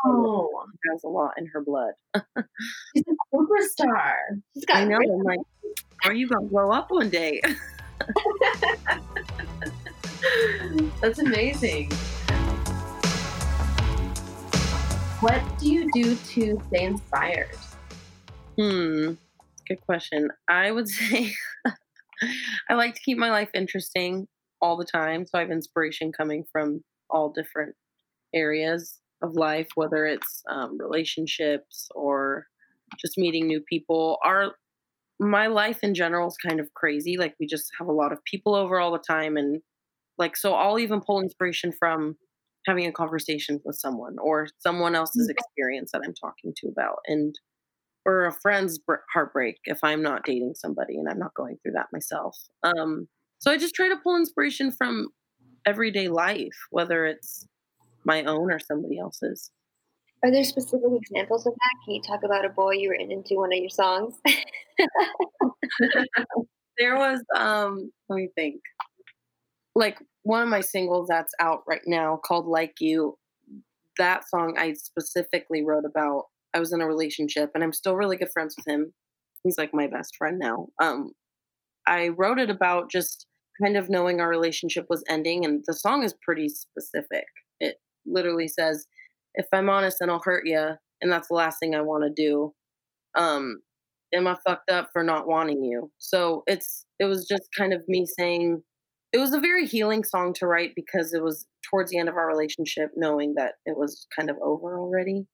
Oh, 0.05 0.51
She 0.73 0.91
has 0.91 1.05
a 1.05 1.09
lot 1.09 1.35
in 1.39 1.47
her 1.47 1.61
blood. 1.61 1.93
she's 2.17 3.05
a 3.07 3.37
superstar. 3.37 4.15
She's 4.55 4.65
got 4.65 4.79
I 4.79 4.85
know. 4.85 4.97
I'm 4.97 5.23
like, 5.23 5.39
are 6.05 6.13
you 6.13 6.27
going 6.27 6.45
to 6.45 6.51
grow 6.53 6.73
up 6.73 6.91
one 6.91 7.09
day? 7.09 7.41
That's 11.01 11.21
amazing. 11.21 11.93
What 15.25 15.59
do 15.59 15.73
you 15.73 15.91
do 15.91 16.17
to 16.17 16.61
stay 16.67 16.85
inspired? 16.85 17.57
Hmm. 18.59 19.15
Good 19.67 19.81
question. 19.87 20.29
I 20.51 20.71
would 20.71 20.87
say 21.01 21.33
I 22.69 22.75
like 22.75 22.95
to 22.95 23.01
keep 23.01 23.17
my 23.17 23.31
life 23.31 23.49
interesting 23.55 24.29
all 24.61 24.77
the 24.77 24.85
time. 24.85 25.25
So 25.25 25.39
I 25.39 25.41
have 25.41 25.51
inspiration 25.51 26.13
coming 26.13 26.45
from 26.53 26.85
all 27.09 27.33
different 27.33 27.75
areas 28.35 29.01
of 29.23 29.33
life, 29.33 29.69
whether 29.77 30.05
it's 30.05 30.43
um, 30.51 30.77
relationships 30.79 31.89
or 31.95 32.47
just 33.01 33.17
meeting 33.17 33.47
new 33.47 33.63
people. 33.63 34.19
Our 34.27 34.53
my 35.19 35.47
life 35.47 35.79
in 35.83 35.95
general 35.95 36.29
is 36.29 36.37
kind 36.37 36.61
of 36.61 36.69
crazy. 36.75 37.17
Like 37.17 37.35
we 37.41 37.47
just 37.47 37.71
have 37.79 37.89
a 37.89 37.93
lot 37.93 38.13
of 38.13 38.23
people 38.25 38.55
over 38.55 38.79
all 38.79 38.93
the 38.93 38.99
time, 38.99 39.39
and 39.39 39.63
like 40.19 40.37
so, 40.37 40.53
I'll 40.53 40.79
even 40.79 41.01
pull 41.01 41.23
inspiration 41.23 41.73
from 41.73 42.19
having 42.67 42.87
a 42.87 42.93
conversation 42.93 43.61
with 43.65 43.77
someone 43.77 44.17
or 44.19 44.49
someone 44.59 44.95
else's 44.95 45.29
experience 45.29 45.93
that 45.93 46.03
I'm 46.05 46.15
talking 46.15 46.53
to 46.57 46.69
about, 46.69 46.99
and 47.07 47.35
or 48.07 48.27
a 48.27 48.33
friend's 48.33 48.79
heartbreak 49.13 49.59
if 49.65 49.79
I'm 49.83 50.03
not 50.03 50.25
dating 50.25 50.55
somebody 50.57 50.99
and 50.99 51.09
I'm 51.09 51.19
not 51.19 51.35
going 51.35 51.57
through 51.63 51.73
that 51.73 51.87
myself. 51.93 52.37
Um, 52.63 53.09
so 53.39 53.51
I 53.51 53.57
just 53.59 53.75
try 53.75 53.89
to 53.89 53.97
pull 53.97 54.17
inspiration 54.17 54.73
from 54.73 55.09
everyday 55.67 56.09
life, 56.09 56.57
whether 56.71 57.07
it's 57.07 57.47
my 58.05 58.23
own 58.25 58.53
or 58.53 58.59
somebody 58.59 58.99
else's. 58.99 59.51
Are 60.23 60.31
there 60.31 60.45
specific 60.45 60.91
examples 60.95 61.47
of 61.47 61.53
that? 61.53 61.85
Can 61.85 61.95
you 61.95 62.03
talk 62.03 62.23
about 62.25 62.45
a 62.45 62.49
boy 62.49 62.73
you 62.73 62.89
were 62.89 62.95
into 62.95 63.35
one 63.35 63.53
of 63.53 63.59
your 63.59 63.71
songs? 63.71 64.15
there 66.79 66.97
was 66.97 67.21
um 67.37 67.91
let 68.09 68.17
me 68.17 68.29
think. 68.35 68.61
Like 69.75 69.99
one 70.25 70.43
of 70.43 70.49
my 70.49 70.61
singles 70.61 71.07
that's 71.09 71.33
out 71.39 71.63
right 71.69 71.83
now 71.87 72.19
called 72.25 72.47
Like 72.47 72.75
You. 72.81 73.17
That 73.99 74.29
song 74.29 74.57
I 74.59 74.73
specifically 74.73 75.65
wrote 75.65 75.85
about 75.85 76.25
I 76.55 76.59
was 76.59 76.73
in 76.73 76.81
a 76.81 76.87
relationship 76.87 77.51
and 77.55 77.63
I'm 77.63 77.73
still 77.73 77.95
really 77.95 78.17
good 78.17 78.31
friends 78.33 78.57
with 78.57 78.67
him. 78.67 78.93
He's 79.45 79.59
like 79.59 79.73
my 79.73 79.87
best 79.87 80.17
friend 80.17 80.39
now. 80.39 80.69
Um 80.83 81.13
I 81.87 82.09
wrote 82.09 82.41
it 82.41 82.51
about 82.51 82.91
just 82.91 83.27
kind 83.63 83.77
of 83.77 83.91
knowing 83.91 84.21
our 84.21 84.29
relationship 84.29 84.87
was 84.89 85.05
ending 85.09 85.45
and 85.45 85.63
the 85.67 85.75
song 85.75 86.03
is 86.03 86.15
pretty 86.25 86.49
specific. 86.49 87.27
It 87.61 87.77
literally 88.07 88.49
says 88.49 88.87
if 89.35 89.47
I'm 89.53 89.69
honest 89.69 89.99
then 90.01 90.11
I'll 90.11 90.23
hurt 90.25 90.47
you 90.47 90.71
and 91.03 91.13
that's 91.13 91.29
the 91.29 91.35
last 91.35 91.61
thing 91.61 91.75
I 91.75 91.83
want 91.83 92.05
to 92.05 92.11
do. 92.11 92.55
Um 93.15 93.61
am 94.15 94.27
I 94.27 94.37
fucked 94.47 94.71
up 94.71 94.89
for 94.93 95.03
not 95.03 95.29
wanting 95.29 95.63
you? 95.63 95.91
So 95.99 96.45
it's 96.47 96.87
it 96.99 97.05
was 97.05 97.27
just 97.29 97.43
kind 97.57 97.75
of 97.75 97.83
me 97.89 98.07
saying 98.19 98.63
it 99.15 99.19
was 99.19 99.33
a 99.33 99.39
very 99.39 99.65
healing 99.65 100.03
song 100.03 100.35
to 100.35 100.47
write 100.47 100.73
because 100.75 101.15
it 101.15 101.23
was 101.23 101.47
towards 101.71 101.93
the 101.93 101.99
end 101.99 102.09
of 102.09 102.17
our 102.17 102.27
relationship 102.27 102.91
knowing 102.97 103.35
that 103.37 103.53
it 103.65 103.79
was 103.79 104.09
kind 104.15 104.29
of 104.29 104.37
over 104.43 104.77
already. 104.77 105.25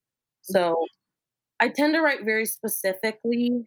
So 0.42 0.76
I 1.60 1.70
tend 1.70 1.94
to 1.94 2.02
write 2.02 2.22
very 2.22 2.44
specifically 2.44 3.64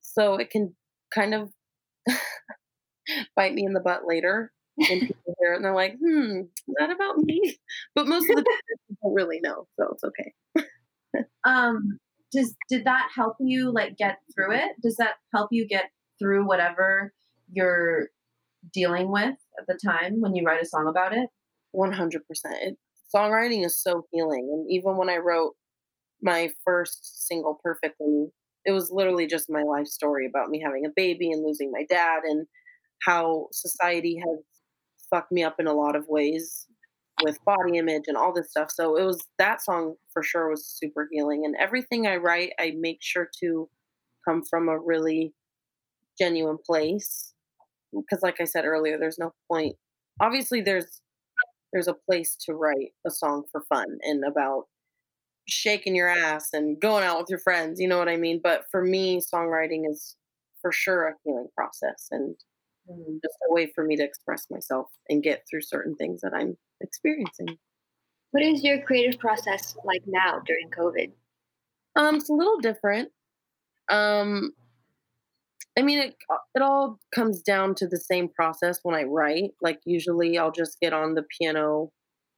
so 0.00 0.36
it 0.36 0.50
can 0.50 0.72
kind 1.12 1.34
of 1.34 1.50
bite 3.36 3.54
me 3.54 3.64
in 3.64 3.72
the 3.72 3.80
butt 3.80 4.02
later 4.06 4.52
and 4.78 5.00
people 5.00 5.34
hear 5.40 5.52
it 5.52 5.56
and 5.56 5.64
they're 5.64 5.74
like, 5.74 5.96
hmm, 6.00 6.42
is 6.42 6.74
that 6.78 6.90
about 6.92 7.18
me? 7.18 7.56
But 7.96 8.06
most 8.06 8.30
of 8.30 8.36
the 8.36 8.42
people 8.88 8.96
don't 9.02 9.14
really 9.14 9.40
know, 9.42 9.66
so 9.76 9.94
it's 9.94 10.04
okay. 10.04 10.64
um, 11.42 11.98
does 12.30 12.54
did 12.68 12.84
that 12.84 13.08
help 13.12 13.34
you 13.40 13.72
like 13.72 13.96
get 13.96 14.18
through 14.32 14.54
it? 14.54 14.76
Does 14.80 14.94
that 14.98 15.14
help 15.34 15.48
you 15.50 15.66
get 15.66 15.90
through 16.20 16.46
whatever 16.46 17.12
you're 17.50 18.10
dealing 18.72 19.10
with 19.10 19.36
at 19.58 19.66
the 19.66 19.78
time 19.84 20.20
when 20.20 20.34
you 20.34 20.44
write 20.44 20.62
a 20.62 20.66
song 20.66 20.88
about 20.88 21.12
it? 21.12 21.28
One 21.72 21.92
hundred 21.92 22.26
percent. 22.26 22.78
Songwriting 23.14 23.64
is 23.64 23.82
so 23.82 24.06
healing, 24.12 24.48
and 24.52 24.70
even 24.70 24.96
when 24.96 25.08
I 25.08 25.16
wrote 25.16 25.54
my 26.22 26.50
first 26.64 27.26
single, 27.26 27.60
"Perfectly," 27.62 28.26
it 28.64 28.72
was 28.72 28.90
literally 28.90 29.26
just 29.26 29.50
my 29.50 29.62
life 29.62 29.86
story 29.86 30.26
about 30.26 30.50
me 30.50 30.60
having 30.60 30.84
a 30.84 30.92
baby 30.94 31.30
and 31.30 31.44
losing 31.44 31.70
my 31.70 31.84
dad, 31.88 32.22
and 32.24 32.46
how 33.06 33.48
society 33.52 34.16
has 34.18 34.38
fucked 35.10 35.32
me 35.32 35.42
up 35.42 35.56
in 35.58 35.66
a 35.66 35.72
lot 35.72 35.96
of 35.96 36.04
ways 36.08 36.66
with 37.22 37.42
body 37.44 37.78
image 37.78 38.04
and 38.06 38.16
all 38.16 38.32
this 38.32 38.50
stuff. 38.50 38.70
So 38.70 38.96
it 38.96 39.04
was 39.04 39.24
that 39.38 39.62
song 39.62 39.94
for 40.12 40.22
sure 40.22 40.50
was 40.50 40.66
super 40.66 41.08
healing. 41.10 41.44
And 41.44 41.56
everything 41.58 42.06
I 42.06 42.16
write, 42.16 42.52
I 42.60 42.74
make 42.78 42.98
sure 43.00 43.28
to 43.40 43.68
come 44.26 44.42
from 44.48 44.68
a 44.68 44.78
really 44.78 45.32
genuine 46.18 46.58
place. 46.64 47.32
Because 47.92 48.22
like 48.22 48.40
I 48.40 48.44
said 48.44 48.64
earlier, 48.64 48.98
there's 48.98 49.18
no 49.18 49.32
point. 49.50 49.76
Obviously 50.20 50.60
there's 50.60 51.00
there's 51.72 51.88
a 51.88 51.94
place 51.94 52.36
to 52.46 52.54
write 52.54 52.92
a 53.06 53.10
song 53.10 53.44
for 53.52 53.62
fun 53.68 53.98
and 54.02 54.24
about 54.24 54.64
shaking 55.48 55.96
your 55.96 56.08
ass 56.08 56.48
and 56.52 56.80
going 56.80 57.04
out 57.04 57.18
with 57.18 57.30
your 57.30 57.38
friends, 57.38 57.80
you 57.80 57.88
know 57.88 57.98
what 57.98 58.08
I 58.08 58.16
mean? 58.16 58.40
But 58.42 58.64
for 58.70 58.82
me, 58.82 59.20
songwriting 59.20 59.82
is 59.90 60.16
for 60.60 60.72
sure 60.72 61.08
a 61.08 61.14
healing 61.24 61.48
process 61.56 62.08
and 62.10 62.34
mm. 62.90 63.20
just 63.22 63.36
a 63.48 63.52
way 63.52 63.70
for 63.74 63.84
me 63.84 63.96
to 63.96 64.02
express 64.02 64.46
myself 64.50 64.86
and 65.08 65.22
get 65.22 65.44
through 65.48 65.62
certain 65.62 65.94
things 65.96 66.20
that 66.22 66.34
I'm 66.34 66.56
experiencing. 66.80 67.58
What 68.30 68.42
is 68.42 68.62
your 68.62 68.82
creative 68.82 69.18
process 69.18 69.76
like 69.84 70.02
now 70.06 70.40
during 70.46 70.68
COVID? 70.70 71.12
Um, 71.96 72.16
it's 72.16 72.28
a 72.28 72.34
little 72.34 72.58
different. 72.58 73.08
Um, 73.88 74.52
I 75.78 75.82
mean, 75.82 75.98
it 76.00 76.16
uh, 76.30 76.36
it 76.54 76.62
all 76.62 76.98
comes 77.14 77.42
down 77.42 77.74
to 77.76 77.86
the 77.86 77.98
same 77.98 78.28
process 78.28 78.80
when 78.82 78.94
I 78.94 79.04
write. 79.04 79.52
Like 79.62 79.80
usually, 79.84 80.38
I'll 80.38 80.52
just 80.52 80.80
get 80.80 80.92
on 80.92 81.14
the 81.14 81.24
piano 81.38 81.90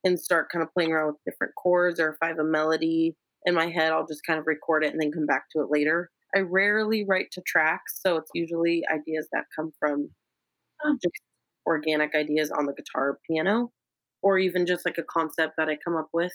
and 0.05 0.21
start 0.21 0.51
kind 0.51 0.63
of 0.63 0.73
playing 0.73 0.93
around 0.93 1.09
with 1.09 1.25
different 1.27 1.55
chords, 1.57 2.01
or 2.01 2.11
if 2.11 2.17
I 2.23 2.29
have 2.29 2.39
a 2.39 2.45
melody 2.45 3.17
in 3.47 3.55
my 3.55 3.69
head, 3.69 3.93
I'll 3.93 4.07
just 4.07 4.27
kind 4.27 4.39
of 4.39 4.47
record 4.47 4.85
it 4.85 4.93
and 4.93 5.01
then 5.01 5.13
come 5.13 5.27
back 5.27 5.45
to 5.53 5.63
it 5.63 5.71
later. 5.71 6.11
I 6.37 6.41
rarely 6.41 7.05
write 7.05 7.31
to 7.33 7.43
tracks, 7.47 8.01
so 8.05 8.17
it's 8.17 8.31
usually 8.35 8.83
ideas 8.93 9.29
that 9.33 9.45
come 9.57 9.73
from 9.81 10.11
just 11.03 11.15
organic 11.67 12.15
ideas 12.15 12.51
on 12.51 12.67
the 12.67 12.75
guitar, 12.75 13.19
piano 13.29 13.73
or 14.23 14.39
even 14.39 14.67
just 14.67 14.85
like 14.85 14.99
a 14.99 15.03
concept 15.03 15.55
that 15.57 15.69
I 15.69 15.77
come 15.85 15.97
up 15.97 16.09
with. 16.13 16.33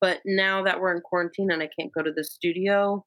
But 0.00 0.20
now 0.24 0.64
that 0.64 0.80
we're 0.80 0.94
in 0.94 1.00
quarantine 1.00 1.50
and 1.50 1.62
I 1.62 1.68
can't 1.78 1.92
go 1.92 2.02
to 2.02 2.12
the 2.12 2.24
studio, 2.24 3.04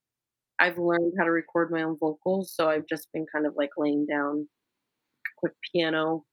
I've 0.59 0.77
learned 0.77 1.13
how 1.17 1.25
to 1.25 1.31
record 1.31 1.71
my 1.71 1.83
own 1.83 1.97
vocals. 1.99 2.53
So 2.55 2.69
I've 2.69 2.87
just 2.87 3.07
been 3.13 3.25
kind 3.31 3.45
of 3.45 3.53
like 3.55 3.71
laying 3.77 4.05
down 4.05 4.47
a 5.25 5.29
quick 5.37 5.53
piano 5.71 6.25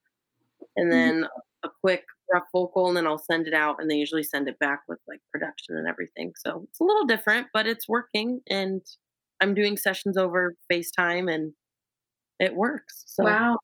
and 0.76 0.90
mm-hmm. 0.90 0.98
then 0.98 1.14
mm-hmm. 1.22 1.68
a 1.68 1.70
quick 1.80 2.04
rough 2.32 2.44
vocal, 2.52 2.88
and 2.88 2.96
then 2.96 3.06
I'll 3.06 3.18
send 3.18 3.46
it 3.46 3.54
out. 3.54 3.76
And 3.78 3.90
they 3.90 3.96
usually 3.96 4.22
send 4.22 4.48
it 4.48 4.58
back 4.58 4.82
with 4.88 4.98
like 5.08 5.20
production 5.30 5.76
and 5.76 5.88
everything. 5.88 6.32
So 6.36 6.66
it's 6.68 6.80
a 6.80 6.84
little 6.84 7.06
different, 7.06 7.48
but 7.52 7.66
it's 7.66 7.88
working. 7.88 8.40
And 8.48 8.82
I'm 9.40 9.54
doing 9.54 9.76
sessions 9.76 10.16
over 10.16 10.54
FaceTime 10.70 11.32
and 11.32 11.52
it 12.38 12.54
works. 12.54 13.04
So, 13.06 13.24
wow. 13.24 13.58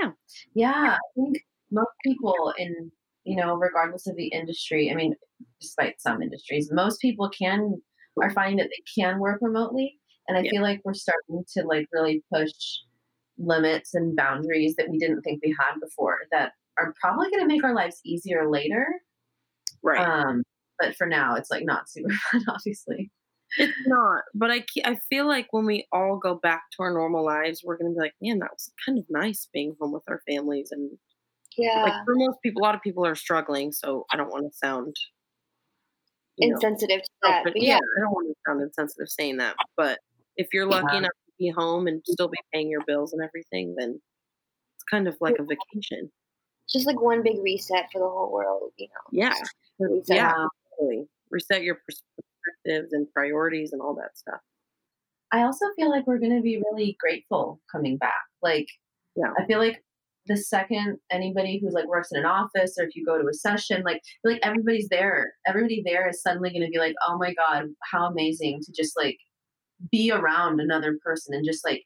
Yeah. 0.00 0.10
Yeah. 0.54 0.96
I 0.96 0.98
think 1.16 1.38
most 1.70 1.90
people 2.04 2.54
in 2.56 2.90
you 3.28 3.36
know, 3.36 3.54
regardless 3.54 4.06
of 4.06 4.16
the 4.16 4.28
industry. 4.28 4.90
I 4.90 4.94
mean, 4.94 5.14
despite 5.60 6.00
some 6.00 6.22
industries, 6.22 6.70
most 6.72 6.98
people 7.00 7.28
can 7.28 7.74
are 8.22 8.30
finding 8.30 8.56
that 8.58 8.70
they 8.70 9.02
can 9.02 9.18
work 9.18 9.38
remotely, 9.40 9.98
and 10.26 10.36
I 10.36 10.42
yeah. 10.42 10.50
feel 10.50 10.62
like 10.62 10.80
we're 10.84 10.94
starting 10.94 11.44
to 11.56 11.64
like 11.64 11.86
really 11.92 12.22
push 12.32 12.52
limits 13.38 13.94
and 13.94 14.16
boundaries 14.16 14.74
that 14.76 14.90
we 14.90 14.98
didn't 14.98 15.22
think 15.22 15.40
we 15.42 15.54
had 15.58 15.80
before 15.80 16.18
that 16.32 16.52
are 16.76 16.94
probably 17.00 17.30
going 17.30 17.42
to 17.42 17.46
make 17.46 17.64
our 17.64 17.74
lives 17.74 18.00
easier 18.04 18.50
later. 18.50 18.86
Right. 19.82 20.00
Um, 20.00 20.42
but 20.78 20.96
for 20.96 21.06
now, 21.06 21.34
it's 21.34 21.50
like 21.50 21.64
not 21.64 21.88
super 21.88 22.12
fun, 22.32 22.44
obviously. 22.48 23.10
It's 23.56 23.72
not, 23.86 24.24
but 24.34 24.50
I 24.50 24.62
I 24.84 24.98
feel 25.08 25.26
like 25.26 25.48
when 25.52 25.64
we 25.64 25.86
all 25.90 26.18
go 26.18 26.34
back 26.34 26.64
to 26.72 26.82
our 26.82 26.92
normal 26.92 27.24
lives, 27.24 27.62
we're 27.64 27.78
gonna 27.78 27.94
be 27.94 28.00
like, 28.00 28.12
man, 28.20 28.40
that 28.40 28.50
was 28.52 28.70
kind 28.84 28.98
of 28.98 29.06
nice 29.08 29.48
being 29.52 29.74
home 29.80 29.92
with 29.92 30.02
our 30.08 30.20
families 30.28 30.68
and 30.70 30.90
yeah. 31.56 31.82
Like 31.82 32.04
for 32.04 32.14
most 32.14 32.38
people, 32.42 32.62
a 32.62 32.64
lot 32.64 32.76
of 32.76 32.82
people 32.82 33.04
are 33.04 33.16
struggling, 33.16 33.72
so 33.72 34.06
I 34.12 34.16
don't 34.16 34.30
want 34.30 34.44
to 34.50 34.56
sound 34.56 34.94
insensitive 36.38 36.98
know, 36.98 37.02
to 37.02 37.08
oh, 37.24 37.30
that. 37.30 37.44
But 37.44 37.56
yeah, 37.56 37.68
yeah, 37.68 37.76
I 37.76 38.00
don't 38.00 38.12
want 38.12 38.28
to 38.28 38.34
sound 38.46 38.62
insensitive 38.62 39.08
saying 39.08 39.36
that. 39.38 39.56
But 39.76 39.98
if 40.36 40.48
you're 40.52 40.66
lucky 40.66 40.86
yeah. 40.92 40.98
enough 40.98 41.10
to 41.10 41.32
be 41.38 41.50
home 41.50 41.86
and 41.86 42.02
still 42.06 42.28
be 42.28 42.38
paying 42.52 42.70
your 42.70 42.82
bills 42.86 43.12
and 43.12 43.22
everything, 43.22 43.74
then 43.76 44.00
it's 44.76 44.84
kind 44.90 45.08
of 45.08 45.16
like 45.20 45.36
a 45.38 45.42
vacation. 45.42 46.10
Just 46.68 46.86
like 46.86 47.00
one 47.00 47.22
big 47.22 47.42
reset 47.42 47.86
for 47.92 47.98
the 47.98 48.08
whole 48.08 48.30
world, 48.32 48.72
you 48.76 48.88
know. 48.88 49.18
Yeah. 49.22 49.34
Reset 49.78 50.16
yeah. 50.16 50.46
Totally. 50.78 51.06
Reset 51.30 51.62
your 51.62 51.76
perspectives 51.76 52.92
and 52.92 53.10
priorities 53.12 53.72
and 53.72 53.80
all 53.80 53.94
that 53.94 54.16
stuff. 54.16 54.40
I 55.32 55.42
also 55.42 55.66
feel 55.76 55.90
like 55.90 56.06
we're 56.06 56.18
going 56.18 56.36
to 56.36 56.42
be 56.42 56.62
really 56.70 56.96
grateful 57.00 57.60
coming 57.70 57.96
back. 57.96 58.12
Like, 58.42 58.68
yeah. 59.16 59.32
I 59.38 59.44
feel 59.46 59.58
like 59.58 59.82
the 60.28 60.36
second 60.36 60.98
anybody 61.10 61.58
who's 61.58 61.72
like 61.72 61.88
works 61.88 62.12
in 62.12 62.18
an 62.18 62.26
office 62.26 62.76
or 62.78 62.84
if 62.84 62.94
you 62.94 63.04
go 63.04 63.20
to 63.20 63.28
a 63.28 63.34
session, 63.34 63.82
like 63.82 64.02
like 64.24 64.38
everybody's 64.42 64.88
there. 64.88 65.32
Everybody 65.46 65.82
there 65.84 66.08
is 66.08 66.22
suddenly 66.22 66.50
going 66.50 66.62
to 66.62 66.70
be 66.70 66.78
like, 66.78 66.94
oh 67.06 67.18
my 67.18 67.34
god, 67.34 67.66
how 67.90 68.06
amazing 68.06 68.60
to 68.64 68.72
just 68.72 68.96
like 68.96 69.18
be 69.90 70.10
around 70.12 70.60
another 70.60 70.98
person 71.04 71.34
and 71.34 71.44
just 71.44 71.64
like 71.64 71.84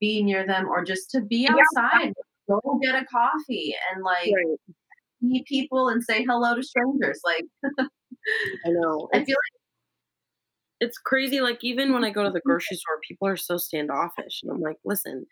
be 0.00 0.22
near 0.22 0.46
them 0.46 0.68
or 0.68 0.84
just 0.84 1.10
to 1.10 1.20
be 1.20 1.48
outside, 1.48 2.12
yeah. 2.48 2.56
go 2.62 2.78
get 2.82 2.94
a 2.94 3.04
coffee 3.06 3.74
and 3.92 4.02
like 4.02 4.32
right. 4.34 4.76
meet 5.20 5.44
people 5.46 5.88
and 5.88 6.02
say 6.02 6.24
hello 6.24 6.54
to 6.54 6.62
strangers. 6.62 7.20
Like 7.24 7.44
I 8.64 8.70
know. 8.70 9.08
I 9.14 9.24
feel 9.24 9.36
like 9.36 9.60
it's 10.80 10.98
crazy. 10.98 11.40
Like 11.40 11.58
even 11.62 11.92
when 11.92 12.04
I 12.04 12.10
go 12.10 12.22
to 12.22 12.30
the 12.30 12.38
mm-hmm. 12.38 12.48
grocery 12.48 12.76
store, 12.76 13.00
people 13.06 13.26
are 13.26 13.36
so 13.36 13.56
standoffish, 13.56 14.42
and 14.42 14.52
I'm 14.52 14.60
like, 14.60 14.76
listen, 14.84 15.26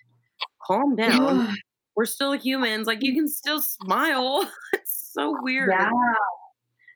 calm 0.67 0.97
down 0.97 1.55
we're 1.97 2.07
still 2.07 2.33
humans. 2.33 2.87
Like 2.87 3.03
you 3.03 3.15
can 3.15 3.29
still 3.29 3.61
smile. 3.61 4.49
it's 4.73 5.11
so 5.13 5.37
weird. 5.43 5.69
Yeah. 5.71 5.91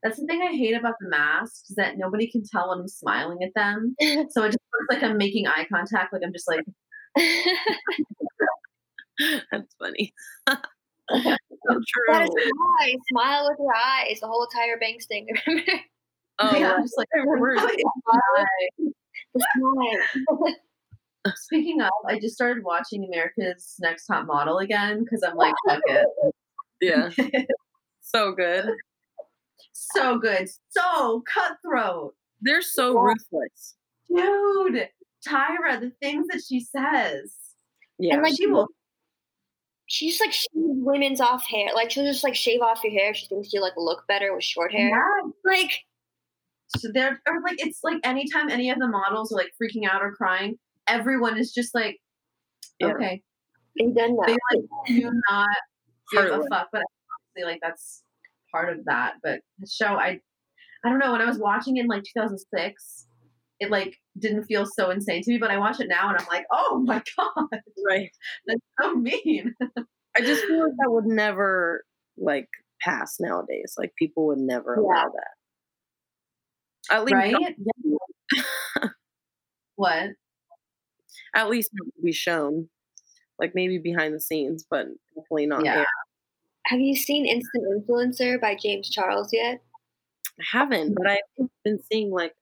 That's 0.02 0.18
the 0.20 0.26
thing 0.26 0.42
I 0.42 0.52
hate 0.54 0.74
about 0.74 0.94
the 1.00 1.08
masks 1.08 1.70
is 1.70 1.76
that 1.76 1.96
nobody 1.98 2.30
can 2.30 2.42
tell 2.44 2.68
when 2.68 2.80
I'm 2.80 2.88
smiling 2.88 3.38
at 3.42 3.54
them. 3.54 3.96
so 4.30 4.44
it 4.44 4.52
just 4.52 4.58
looks 4.72 4.86
like 4.90 5.02
I'm 5.02 5.16
making 5.16 5.46
eye 5.46 5.66
contact. 5.72 6.12
Like 6.12 6.20
I'm 6.24 6.32
just 6.32 6.48
like. 6.48 6.64
That's 9.50 9.74
funny. 9.78 10.12
so 10.48 10.56
true. 11.66 12.10
That 12.10 12.24
is 12.24 12.52
why. 12.56 12.94
Smile 13.10 13.48
with 13.48 13.58
your 13.58 13.74
eyes. 13.74 14.20
The 14.20 14.26
whole 14.26 14.44
entire 14.44 14.76
Banks 14.78 15.06
thing. 15.06 15.26
oh, 16.38 16.54
yeah, 16.56 16.74
I'm 16.74 16.82
just 16.82 16.98
like, 16.98 17.08
the 19.34 19.46
smile. 19.56 20.54
Speaking 21.36 21.80
of, 21.80 21.90
I 22.08 22.18
just 22.18 22.34
started 22.34 22.62
watching 22.64 23.04
America's 23.04 23.74
Next 23.80 24.06
Top 24.06 24.26
Model 24.26 24.58
again 24.58 25.02
because 25.04 25.22
I'm 25.22 25.36
like, 25.36 25.54
fuck 25.68 25.80
it. 25.86 26.06
Yeah. 26.82 27.08
so 28.02 28.32
good. 28.32 28.68
so 29.72 30.18
good, 30.18 30.46
so 30.68 31.22
cutthroat. 31.32 32.14
They're 32.42 32.60
so 32.60 32.92
Yeah. 32.94 33.00
ruthless. 33.14 33.76
Dude, 34.14 34.88
Tyra, 35.26 35.80
the 35.80 35.92
things 36.02 36.26
that 36.28 36.42
she 36.46 36.60
says. 36.60 37.32
Yeah. 37.98 38.14
And 38.14 38.22
like 38.22 38.36
She 38.36 38.46
will 38.46 38.68
she 39.86 40.08
just 40.10 40.20
like 40.20 40.32
shaves 40.32 40.48
women's 40.54 41.20
off 41.20 41.46
hair. 41.46 41.68
Like 41.74 41.90
she'll 41.90 42.04
just 42.04 42.24
like 42.24 42.34
shave 42.34 42.60
off 42.60 42.82
your 42.84 42.92
hair. 42.92 43.10
if 43.12 43.16
She 43.16 43.26
thinks 43.28 43.52
you 43.54 43.62
like 43.62 43.72
look 43.78 44.04
better 44.06 44.34
with 44.34 44.44
short 44.44 44.72
hair. 44.72 44.90
Yeah. 44.90 45.30
Like 45.50 45.70
So 46.76 46.88
they're 46.92 47.20
or 47.26 47.40
like 47.42 47.56
it's 47.58 47.80
like 47.82 47.98
anytime 48.04 48.50
any 48.50 48.68
of 48.70 48.78
the 48.78 48.88
models 48.88 49.32
are 49.32 49.36
like 49.36 49.52
freaking 49.60 49.88
out 49.88 50.02
or 50.02 50.12
crying, 50.12 50.58
everyone 50.88 51.38
is 51.38 51.52
just 51.52 51.74
like, 51.74 51.98
Yeah. 52.80 52.88
okay, 52.94 53.22
they 53.78 53.86
done 53.86 54.16
they 54.26 54.36
like 54.52 54.64
do 54.86 55.12
not 55.30 55.48
give 56.12 56.24
a 56.26 56.42
fuck. 56.50 56.68
But 56.72 56.82
obviously, 57.36 57.50
like 57.52 57.60
that's 57.62 58.02
part 58.52 58.70
of 58.70 58.84
that. 58.86 59.14
But 59.22 59.40
the 59.58 59.66
show, 59.66 59.96
I, 59.96 60.20
I 60.84 60.90
don't 60.90 60.98
know. 60.98 61.12
When 61.12 61.22
I 61.22 61.26
was 61.26 61.38
watching 61.38 61.76
in 61.78 61.86
like 61.86 62.02
2006, 62.14 63.06
it 63.60 63.70
like 63.70 63.96
didn't 64.18 64.44
feel 64.44 64.66
so 64.66 64.90
insane 64.90 65.22
to 65.22 65.30
me. 65.32 65.38
But 65.38 65.50
I 65.50 65.58
watch 65.58 65.80
it 65.80 65.88
now 65.88 66.08
and 66.10 66.18
I'm 66.18 66.26
like, 66.28 66.46
oh 66.52 66.82
my 66.84 67.02
god, 67.16 67.60
right. 67.88 68.10
that's 68.46 68.60
so 68.80 68.94
mean. 68.94 69.54
I 70.16 70.20
just 70.20 70.44
feel 70.46 70.62
like 70.62 70.72
that 70.78 70.90
would 70.90 71.06
never 71.06 71.84
like 72.16 72.48
pass 72.80 73.16
nowadays. 73.20 73.74
Like 73.78 73.92
people 73.98 74.26
would 74.28 74.38
never 74.38 74.76
Yeah. 74.76 74.82
allow 74.82 75.04
that. 75.10 76.94
At 76.94 77.04
least 77.04 77.14
right? 77.14 77.56
what? 79.76 80.10
At 81.34 81.48
least 81.48 81.70
be 82.02 82.12
shown. 82.12 82.68
Like 83.38 83.54
maybe 83.54 83.78
behind 83.78 84.14
the 84.14 84.20
scenes, 84.20 84.64
but 84.70 84.86
definitely 85.14 85.46
not 85.46 85.64
Yeah. 85.64 85.78
air. 85.80 85.86
Have 86.66 86.80
you 86.80 86.96
seen 86.96 87.26
Instant 87.26 87.64
Influencer 87.68 88.40
by 88.40 88.56
James 88.56 88.88
Charles 88.90 89.30
yet? 89.32 89.60
I 90.40 90.44
haven't, 90.58 90.94
but 90.94 91.06
I've 91.06 91.48
been 91.64 91.78
seeing 91.90 92.10
like 92.10 92.34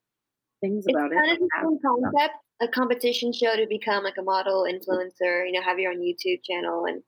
things 0.60 0.84
It's 0.86 0.94
about 0.94 1.10
kind 1.10 1.30
of 1.32 1.36
it. 1.36 1.40
the 1.40 1.48
same 1.62 1.78
concept, 1.84 2.34
a 2.60 2.68
competition 2.68 3.32
show 3.32 3.56
to 3.56 3.66
become 3.68 4.04
like 4.04 4.16
a 4.18 4.22
model 4.22 4.64
influencer, 4.64 5.46
you 5.46 5.52
know, 5.52 5.62
have 5.62 5.78
your 5.78 5.92
own 5.92 6.00
YouTube 6.00 6.42
channel 6.44 6.86
and 6.86 7.02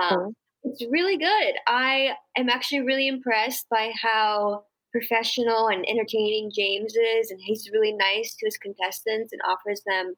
um, 0.00 0.34
it's 0.64 0.84
really 0.90 1.16
good. 1.16 1.54
I 1.66 2.14
am 2.36 2.48
actually 2.48 2.80
really 2.82 3.06
impressed 3.08 3.66
by 3.70 3.92
how 4.00 4.64
professional 4.92 5.68
and 5.68 5.84
entertaining 5.88 6.50
James 6.54 6.94
is 6.96 7.30
and 7.30 7.40
he's 7.42 7.68
really 7.72 7.92
nice 7.92 8.34
to 8.36 8.46
his 8.46 8.56
contestants 8.56 9.32
and 9.32 9.42
offers 9.46 9.82
them 9.86 10.14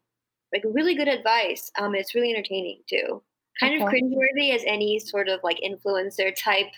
like 0.52 0.62
really 0.64 0.94
good 0.94 1.08
advice. 1.08 1.70
Um 1.78 1.94
it's 1.94 2.14
really 2.14 2.30
entertaining 2.32 2.82
too. 2.88 3.22
Kind 3.60 3.80
of 3.82 3.88
Okay. 3.88 4.00
cringeworthy 4.00 4.54
as 4.54 4.62
any 4.66 4.98
sort 4.98 5.28
of 5.28 5.40
like 5.42 5.58
influencer 5.64 6.34
type 6.36 6.68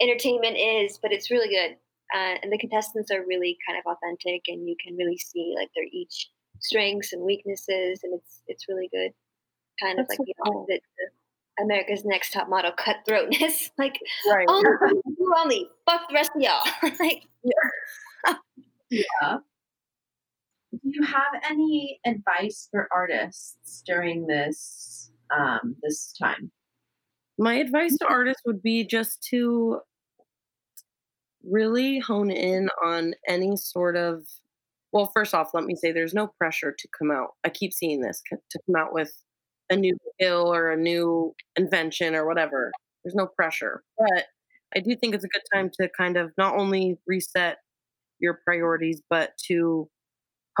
entertainment 0.00 0.56
is, 0.58 0.98
but 1.02 1.12
it's 1.12 1.30
really 1.30 1.48
good. 1.48 1.76
Uh, 2.14 2.36
and 2.42 2.52
the 2.52 2.58
contestants 2.58 3.10
are 3.12 3.24
really 3.26 3.56
kind 3.66 3.78
of 3.78 3.84
authentic, 3.90 4.42
and 4.48 4.68
you 4.68 4.74
can 4.84 4.96
really 4.96 5.16
see 5.16 5.54
like 5.56 5.68
their 5.76 5.84
each 5.92 6.28
strengths 6.58 7.12
and 7.12 7.22
weaknesses, 7.22 8.00
and 8.02 8.12
it's 8.14 8.42
it's 8.48 8.68
really 8.68 8.88
good. 8.92 9.12
Kind 9.80 10.00
of 10.00 10.06
like 10.08 10.18
so 10.18 10.24
the 10.24 10.34
cool. 10.44 10.62
opposite 10.62 10.82
to 10.98 11.62
America's 11.64 12.04
Next 12.04 12.32
Top 12.32 12.48
Model 12.48 12.72
cutthroatness. 12.72 13.70
like, 13.78 13.98
Right. 14.28 14.46
oh, 14.48 14.62
you 15.18 15.34
only 15.38 15.68
fuck 15.86 16.08
the 16.08 16.14
rest 16.14 16.32
of 16.34 16.42
y'all. 16.42 16.64
like, 17.00 17.22
Yeah. 18.90 19.36
Do 20.72 20.78
you 20.84 21.02
have 21.02 21.42
any 21.48 22.00
advice 22.06 22.68
for 22.70 22.88
artists 22.92 23.82
during 23.86 24.26
this 24.26 25.10
um 25.36 25.76
this 25.82 26.12
time? 26.20 26.50
My 27.38 27.54
advice 27.54 27.96
to 27.98 28.06
artists 28.08 28.42
would 28.46 28.62
be 28.62 28.84
just 28.84 29.22
to 29.30 29.80
really 31.44 31.98
hone 31.98 32.30
in 32.30 32.68
on 32.84 33.14
any 33.26 33.56
sort 33.56 33.96
of 33.96 34.24
well 34.92 35.10
first 35.14 35.34
off 35.34 35.54
let 35.54 35.64
me 35.64 35.74
say 35.74 35.90
there's 35.90 36.14
no 36.14 36.28
pressure 36.38 36.74
to 36.76 36.88
come 36.96 37.10
out. 37.10 37.30
I 37.44 37.48
keep 37.48 37.72
seeing 37.72 38.00
this 38.00 38.22
to 38.30 38.58
come 38.66 38.76
out 38.76 38.92
with 38.92 39.12
a 39.70 39.76
new 39.76 39.96
skill 40.14 40.52
or 40.52 40.70
a 40.70 40.76
new 40.76 41.34
invention 41.56 42.14
or 42.14 42.26
whatever. 42.26 42.72
There's 43.04 43.14
no 43.14 43.26
pressure. 43.26 43.82
But 43.98 44.26
i 44.74 44.78
do 44.78 44.94
think 44.94 45.14
it's 45.14 45.24
a 45.24 45.28
good 45.28 45.42
time 45.52 45.68
to 45.80 45.88
kind 45.96 46.16
of 46.16 46.30
not 46.38 46.56
only 46.56 46.96
reset 47.06 47.58
your 48.20 48.40
priorities 48.44 49.02
but 49.10 49.32
to 49.46 49.88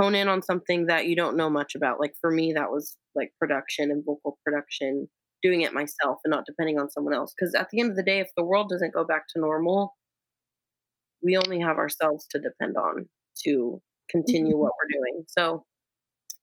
hone 0.00 0.14
in 0.14 0.28
on 0.28 0.42
something 0.42 0.86
that 0.86 1.06
you 1.06 1.16
don't 1.16 1.36
know 1.36 1.50
much 1.50 1.74
about 1.74 2.00
like 2.00 2.14
for 2.20 2.30
me 2.30 2.52
that 2.54 2.70
was 2.70 2.96
like 3.14 3.32
production 3.38 3.90
and 3.90 4.04
vocal 4.04 4.38
production 4.44 5.08
doing 5.42 5.62
it 5.62 5.72
myself 5.72 6.18
and 6.24 6.30
not 6.30 6.44
depending 6.46 6.78
on 6.78 6.90
someone 6.90 7.14
else. 7.14 7.32
Because 7.34 7.54
at 7.54 7.68
the 7.70 7.80
end 7.80 7.90
of 7.90 7.96
the 7.96 8.02
day, 8.02 8.20
if 8.20 8.28
the 8.36 8.44
world 8.44 8.68
doesn't 8.68 8.94
go 8.94 9.04
back 9.04 9.24
to 9.28 9.40
normal, 9.40 9.96
we 11.22 11.36
only 11.36 11.60
have 11.60 11.76
ourselves 11.76 12.26
to 12.30 12.38
depend 12.38 12.76
on 12.76 13.08
to 13.44 13.80
continue 14.10 14.56
what 14.56 14.72
we're 14.78 15.00
doing. 15.00 15.24
So 15.28 15.64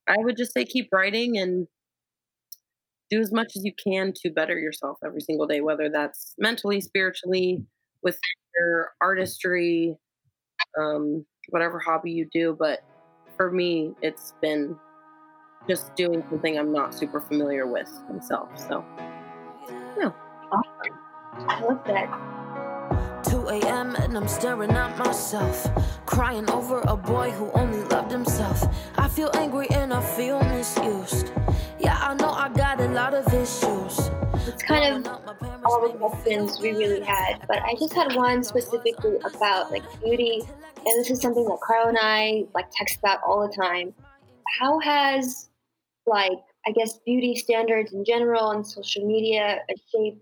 I 0.08 0.16
would 0.20 0.38
just 0.38 0.54
say 0.54 0.66
keep 0.66 0.90
writing 0.92 1.38
and 1.38 1.68
do 3.10 3.20
as 3.20 3.32
much 3.32 3.54
as 3.56 3.64
you 3.64 3.72
can 3.82 4.14
to 4.22 4.30
better 4.30 4.58
yourself 4.58 4.98
every 5.04 5.22
single 5.22 5.48
day, 5.48 5.62
whether 5.62 5.90
that's 5.90 6.34
mentally, 6.38 6.82
spiritually, 6.82 7.64
with 8.04 8.20
your 8.60 8.92
artistry, 9.02 9.96
um, 10.80 11.26
whatever 11.50 11.80
hobby 11.80 12.12
you 12.12 12.28
do. 12.32 12.56
But 12.58 12.82
for 13.38 13.52
me, 13.52 13.94
it's 14.02 14.34
been 14.42 14.76
just 15.70 15.96
doing 15.96 16.24
something 16.30 16.58
I'm 16.58 16.72
not 16.72 16.94
super 16.94 17.22
familiar 17.22 17.68
with 17.68 17.90
myself. 18.12 18.50
So 18.58 18.84
I 20.52 21.62
love 21.62 21.84
that. 21.86 23.24
2 23.24 23.48
a.m. 23.50 23.96
and 23.96 24.18
I'm 24.18 24.28
staring 24.28 24.72
at 24.72 24.98
myself, 24.98 25.68
crying 26.06 26.50
over 26.50 26.82
a 26.82 26.96
boy 26.96 27.32
who 27.32 27.52
only 27.52 27.84
loved 27.86 28.12
himself. 28.12 28.64
I 28.98 29.08
feel 29.08 29.30
angry 29.34 29.68
and 29.72 29.94
I 29.94 30.02
feel 30.02 30.42
misused. 30.44 31.32
Yeah, 31.80 31.98
I 32.00 32.14
know 32.16 32.30
I 32.30 32.50
got 32.50 32.80
a 32.80 32.88
lot 32.88 33.14
of 33.14 33.28
issues. 33.34 34.10
It's 34.48 34.64
kind 34.64 35.06
of 35.06 35.14
all 35.66 35.82
the 35.82 35.98
questions 35.98 36.62
we 36.62 36.72
really 36.72 37.02
had, 37.02 37.46
but 37.50 37.62
I 37.64 37.76
just 37.78 37.94
had 37.94 38.16
one 38.16 38.46
specifically 38.46 39.18
about 39.18 39.72
like 39.72 39.84
beauty, 40.02 40.42
and 40.42 41.00
this 41.00 41.10
is 41.10 41.22
something 41.22 41.44
that 41.44 41.60
Carl 41.62 41.90
and 41.90 41.98
I 42.00 42.46
like 42.56 42.68
text 42.72 43.00
about 43.00 43.20
all 43.28 43.46
the 43.46 43.54
time. 43.54 43.94
How 44.60 44.80
has 44.80 45.50
like 46.06 46.40
I 46.66 46.72
guess 46.72 46.98
beauty 47.06 47.36
standards 47.36 47.92
in 47.92 48.06
general 48.06 48.52
and 48.52 48.66
social 48.66 49.06
media 49.06 49.60
shape 49.92 50.18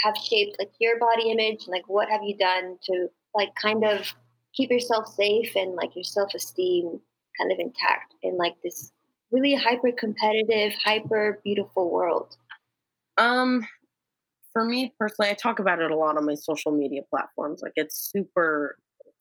have 0.00 0.16
shaped 0.18 0.56
like 0.58 0.72
your 0.78 0.98
body 0.98 1.30
image? 1.30 1.66
Like 1.66 1.88
what 1.88 2.10
have 2.10 2.22
you 2.22 2.36
done 2.36 2.76
to 2.84 3.08
like 3.34 3.54
kind 3.54 3.82
of 3.82 4.14
keep 4.52 4.70
yourself 4.70 5.08
safe 5.08 5.56
and 5.56 5.74
like 5.74 5.96
your 5.96 6.04
self 6.04 6.34
esteem 6.34 7.00
kind 7.38 7.50
of 7.50 7.58
intact 7.58 8.14
in 8.22 8.36
like 8.36 8.56
this 8.62 8.92
really 9.32 9.54
hyper 9.54 9.90
competitive, 9.90 10.74
hyper 10.84 11.40
beautiful 11.42 11.90
world? 11.90 12.36
Um, 13.18 13.66
for 14.52 14.64
me 14.64 14.94
personally, 14.98 15.30
I 15.30 15.34
talk 15.34 15.58
about 15.60 15.80
it 15.80 15.90
a 15.90 15.96
lot 15.96 16.16
on 16.16 16.26
my 16.26 16.34
social 16.34 16.72
media 16.72 17.02
platforms. 17.10 17.62
Like 17.62 17.72
it's 17.76 18.10
super, 18.12 18.78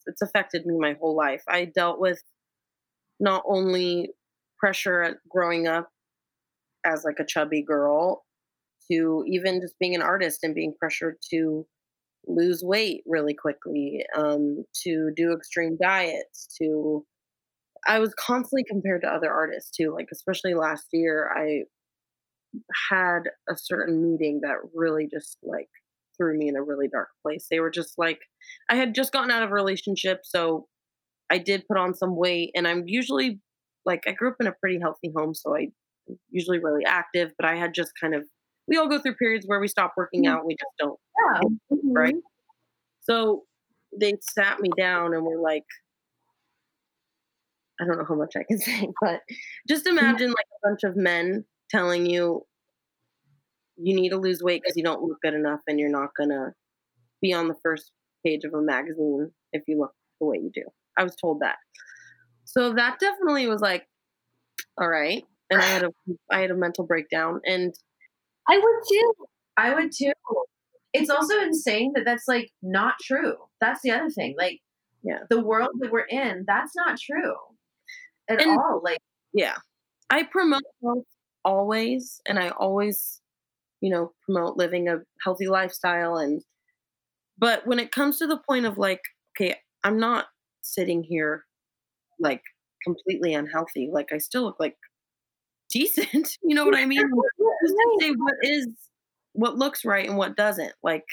it's 0.08 0.22
affected 0.22 0.66
me 0.66 0.78
my 0.80 0.96
whole 1.00 1.16
life. 1.16 1.44
I 1.48 1.66
dealt 1.66 2.00
with 2.00 2.22
not 3.20 3.44
only 3.48 4.12
pressure 4.60 5.22
growing 5.30 5.68
up 5.68 5.90
as 6.86 7.04
like 7.06 7.20
a 7.20 7.26
chubby 7.26 7.62
girl 7.62 8.26
to 8.92 9.24
even 9.28 9.62
just 9.62 9.80
being 9.80 9.96
an 9.96 10.02
artist 10.02 10.42
and 10.44 10.56
being 10.56 10.74
pressured 10.80 11.18
to 11.32 11.66
lose 12.28 12.64
weight 12.64 13.04
really 13.08 13.34
quickly, 13.34 14.06
um, 14.18 14.66
to 14.84 15.12
do 15.16 15.34
extreme 15.34 15.78
diets, 15.82 16.48
to 16.62 17.06
I 17.88 18.00
was 18.00 18.14
constantly 18.16 18.64
compared 18.66 19.02
to 19.04 19.10
other 19.10 19.32
artists 19.32 19.72
too. 19.76 19.94
Like 19.94 20.10
especially 20.12 20.54
last 20.56 20.88
year, 20.94 21.32
I 21.36 21.64
had 22.90 23.24
a 23.50 23.56
certain 23.56 24.02
meeting 24.02 24.42
that 24.44 24.58
really 24.74 25.08
just 25.12 25.38
like 25.44 25.70
threw 26.18 26.38
me 26.38 26.48
in 26.48 26.56
a 26.56 26.64
really 26.64 26.88
dark 26.88 27.10
place. 27.22 27.48
They 27.50 27.60
were 27.60 27.72
just 27.72 27.94
like, 27.98 28.20
I 28.70 28.76
had 28.76 28.96
just 28.96 29.12
gotten 29.12 29.32
out 29.32 29.44
of 29.44 29.50
a 29.50 29.54
relationship, 29.54 30.22
so 30.24 30.68
I 31.32 31.38
did 31.38 31.68
put 31.68 31.78
on 31.78 31.96
some 31.96 32.16
weight, 32.16 32.52
and 32.56 32.68
I'm 32.68 32.84
usually 32.86 33.40
like, 33.86 34.04
I 34.08 34.12
grew 34.12 34.30
up 34.30 34.38
in 34.40 34.48
a 34.48 34.54
pretty 34.54 34.80
healthy 34.80 35.12
home, 35.16 35.34
so 35.34 35.56
I 35.56 35.68
usually 36.30 36.60
really 36.60 36.86
active, 36.86 37.32
but 37.38 37.48
I 37.48 37.56
had 37.56 37.74
just 37.74 37.92
kind 38.00 38.14
of, 38.14 38.24
we 38.68 38.78
all 38.78 38.88
go 38.88 39.00
through 39.00 39.16
periods 39.16 39.46
where 39.48 39.60
we 39.60 39.68
stop 39.68 39.94
working 39.98 40.26
mm. 40.26 40.30
out, 40.30 40.46
we 40.46 40.54
just 40.54 40.72
don't, 40.80 41.00
Yeah. 41.34 41.78
right? 41.94 42.14
Mm-hmm. 42.14 42.20
So 43.02 43.44
they 44.00 44.14
sat 44.22 44.60
me 44.60 44.70
down 44.78 45.14
and 45.14 45.24
were 45.24 45.40
like, 45.40 45.66
I 47.82 47.86
don't 47.86 47.98
know 47.98 48.06
how 48.08 48.16
much 48.16 48.34
I 48.38 48.44
can 48.44 48.58
say, 48.60 48.88
but 49.02 49.22
just 49.68 49.86
mm. 49.86 49.92
imagine 49.92 50.30
like 50.30 50.46
a 50.64 50.70
bunch 50.70 50.84
of 50.84 50.96
men 50.96 51.46
telling 51.74 52.06
you 52.06 52.46
you 53.78 53.96
need 53.96 54.10
to 54.10 54.18
lose 54.18 54.42
weight 54.44 54.62
because 54.64 54.78
you 54.78 54.84
don't 54.84 55.02
look 55.02 55.18
good 55.22 55.34
enough 55.34 55.60
and 55.68 55.80
you're 55.80 55.90
not 55.90 56.10
gonna 56.18 56.54
be 57.22 57.34
on 57.34 57.48
the 57.48 57.56
first 57.64 57.92
page 58.26 58.44
of 58.44 58.54
a 58.54 58.62
magazine 58.62 59.32
if 59.52 59.64
you 59.68 59.80
look 59.80 59.94
the 60.20 60.28
way 60.28 60.38
you 60.38 60.52
do. 60.54 60.64
I 60.98 61.04
was 61.04 61.16
told 61.16 61.40
that. 61.42 61.56
So 62.46 62.74
that 62.74 63.00
definitely 63.00 63.48
was 63.48 63.62
like, 63.62 63.88
all 64.78 64.88
right. 64.88 65.24
And 65.50 65.62
I 65.62 65.66
had 65.66 65.84
a 65.84 65.90
I 66.32 66.40
had 66.42 66.52
a 66.52 66.56
mental 66.56 66.86
breakdown 66.86 67.42
and 67.46 67.74
I 68.48 68.58
would 68.58 68.84
too. 68.90 69.14
I 69.58 69.74
would 69.74 69.92
too. 69.92 70.12
It's 70.94 71.10
also 71.10 71.40
insane 71.42 71.94
that 71.96 72.06
that's 72.06 72.28
like 72.28 72.52
not 72.62 72.96
true. 73.02 73.36
That's 73.60 73.82
the 73.82 73.92
other 73.92 74.10
thing. 74.10 74.36
Like 74.38 74.60
Yeah. 75.04 75.20
the 75.30 75.42
world 75.42 75.72
that 75.80 75.92
we're 75.92 76.02
in, 76.02 76.44
that's 76.48 76.76
not 76.76 77.00
true 77.00 77.34
at 78.30 78.42
And- 78.42 78.52
all. 78.52 78.82
Like, 78.84 79.00
Yeah. 79.34 79.56
I 80.10 80.24
promote 80.24 80.62
health 80.84 81.06
always, 81.46 82.22
and 82.26 82.40
I 82.40 82.50
always, 82.50 83.22
you 83.82 83.90
know, 83.90 84.12
promote 84.26 84.58
living 84.58 84.88
a 84.88 85.00
healthy 85.24 85.48
lifestyle. 85.48 86.18
And, 86.18 86.42
but 87.38 87.66
when 87.68 87.80
it 87.80 87.92
comes 87.92 88.18
to 88.20 88.28
the 88.28 88.40
point 88.48 88.66
of 88.66 88.78
like, 88.78 89.02
okay, 89.36 89.58
I'm 89.84 90.00
not 90.00 90.28
sitting 90.62 91.04
here 91.04 91.46
like 92.20 92.42
completely 92.84 93.34
unhealthy. 93.34 93.90
Like, 93.92 94.10
I 94.14 94.18
still 94.18 94.44
look 94.44 94.60
like 94.60 94.76
decent. 95.70 96.38
You 96.44 96.56
know 96.56 96.66
what 96.66 96.76
I 96.76 96.86
mean? 96.86 97.02
Say 98.00 98.12
what 98.12 98.36
is, 98.44 98.68
what 99.34 99.58
looks 99.58 99.86
right 99.86 100.08
and 100.08 100.18
what 100.18 100.36
doesn't? 100.36 100.74
Like, 100.84 101.06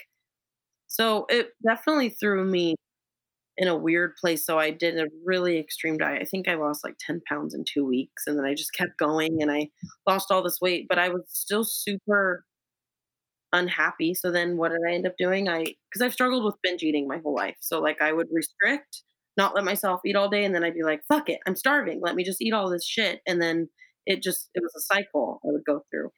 so 0.87 1.27
it 1.29 1.51
definitely 1.65 2.11
threw 2.11 2.45
me 2.45 2.75
in 3.57 3.69
a 3.69 3.77
weird 3.77 4.15
place. 4.17 4.45
So 4.45 4.59
I 4.59 4.71
did 4.71 4.99
a 4.99 5.09
really 5.25 5.59
extreme 5.59 5.99
diet. 5.99 6.23
I 6.23 6.25
think 6.25 6.49
I 6.49 6.55
lost 6.55 6.85
like 6.85 6.97
10 6.99 7.21
pounds 7.29 7.55
in 7.55 7.65
two 7.65 7.85
weeks. 7.85 8.25
And 8.27 8.39
then 8.39 8.47
I 8.47 8.55
just 8.55 8.75
kept 8.75 8.99
going 8.99 9.43
and 9.43 9.51
I 9.51 9.69
lost 10.07 10.31
all 10.31 10.43
this 10.43 10.61
weight, 10.61 10.87
but 10.89 10.99
I 10.99 11.09
was 11.09 11.23
still 11.29 11.65
super 11.65 12.45
unhappy. 13.53 14.15
So 14.15 14.31
then 14.31 14.57
what 14.57 14.71
did 14.71 14.81
I 14.89 14.95
end 14.95 15.07
up 15.07 15.15
doing? 15.19 15.49
I, 15.49 15.65
because 15.65 16.03
I've 16.03 16.13
struggled 16.13 16.45
with 16.45 16.55
binge 16.63 16.83
eating 16.83 17.09
my 17.09 17.19
whole 17.19 17.35
life. 17.35 17.57
So 17.61 17.81
like 17.81 18.01
I 18.01 18.13
would 18.13 18.29
restrict, 18.33 19.03
not 19.37 19.55
let 19.55 19.65
myself 19.65 20.01
eat 20.07 20.17
all 20.17 20.31
day. 20.31 20.45
And 20.45 20.55
then 20.55 20.65
I'd 20.65 20.75
be 20.75 20.83
like, 20.83 21.03
fuck 21.09 21.29
it, 21.29 21.41
I'm 21.47 21.57
starving. 21.57 22.01
Let 22.03 22.15
me 22.15 22.25
just 22.25 22.41
eat 22.41 22.55
all 22.55 22.71
this 22.71 22.87
shit. 22.87 23.21
And 23.27 23.43
then 23.43 23.69
it 24.07 24.23
just, 24.23 24.49
it 24.55 24.63
was 24.63 24.75
a 24.77 24.95
cycle 24.95 25.41
I 25.45 25.49
would 25.51 25.65
go 25.67 25.83
through. 25.91 26.11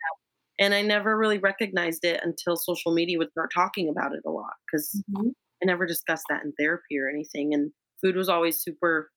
And 0.59 0.75
I 0.75 0.83
never 0.83 1.17
really 1.17 1.39
recognized 1.39 2.05
it 2.05 2.21
until 2.23 2.57
social 2.57 2.93
media 2.93 3.19
would 3.19 3.31
start 3.31 3.51
talking 3.53 3.89
about 3.89 4.13
it 4.13 4.21
a 4.27 4.31
lot 4.31 4.53
because 4.67 5.03
mm-hmm. 5.11 5.31
I 5.63 5.67
never 5.67 5.87
discussed 5.87 6.25
that 6.29 6.43
in 6.45 6.53
therapy 6.59 6.99
or 6.99 7.09
anything. 7.09 7.55
And 7.55 7.71
food 8.03 8.17
was 8.17 8.29
always 8.29 8.59
super, 8.59 9.11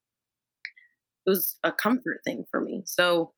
it 1.26 1.30
was 1.30 1.56
a 1.64 1.72
comfort 1.72 2.20
thing 2.24 2.44
for 2.50 2.60
me. 2.60 2.82
So 2.86 3.32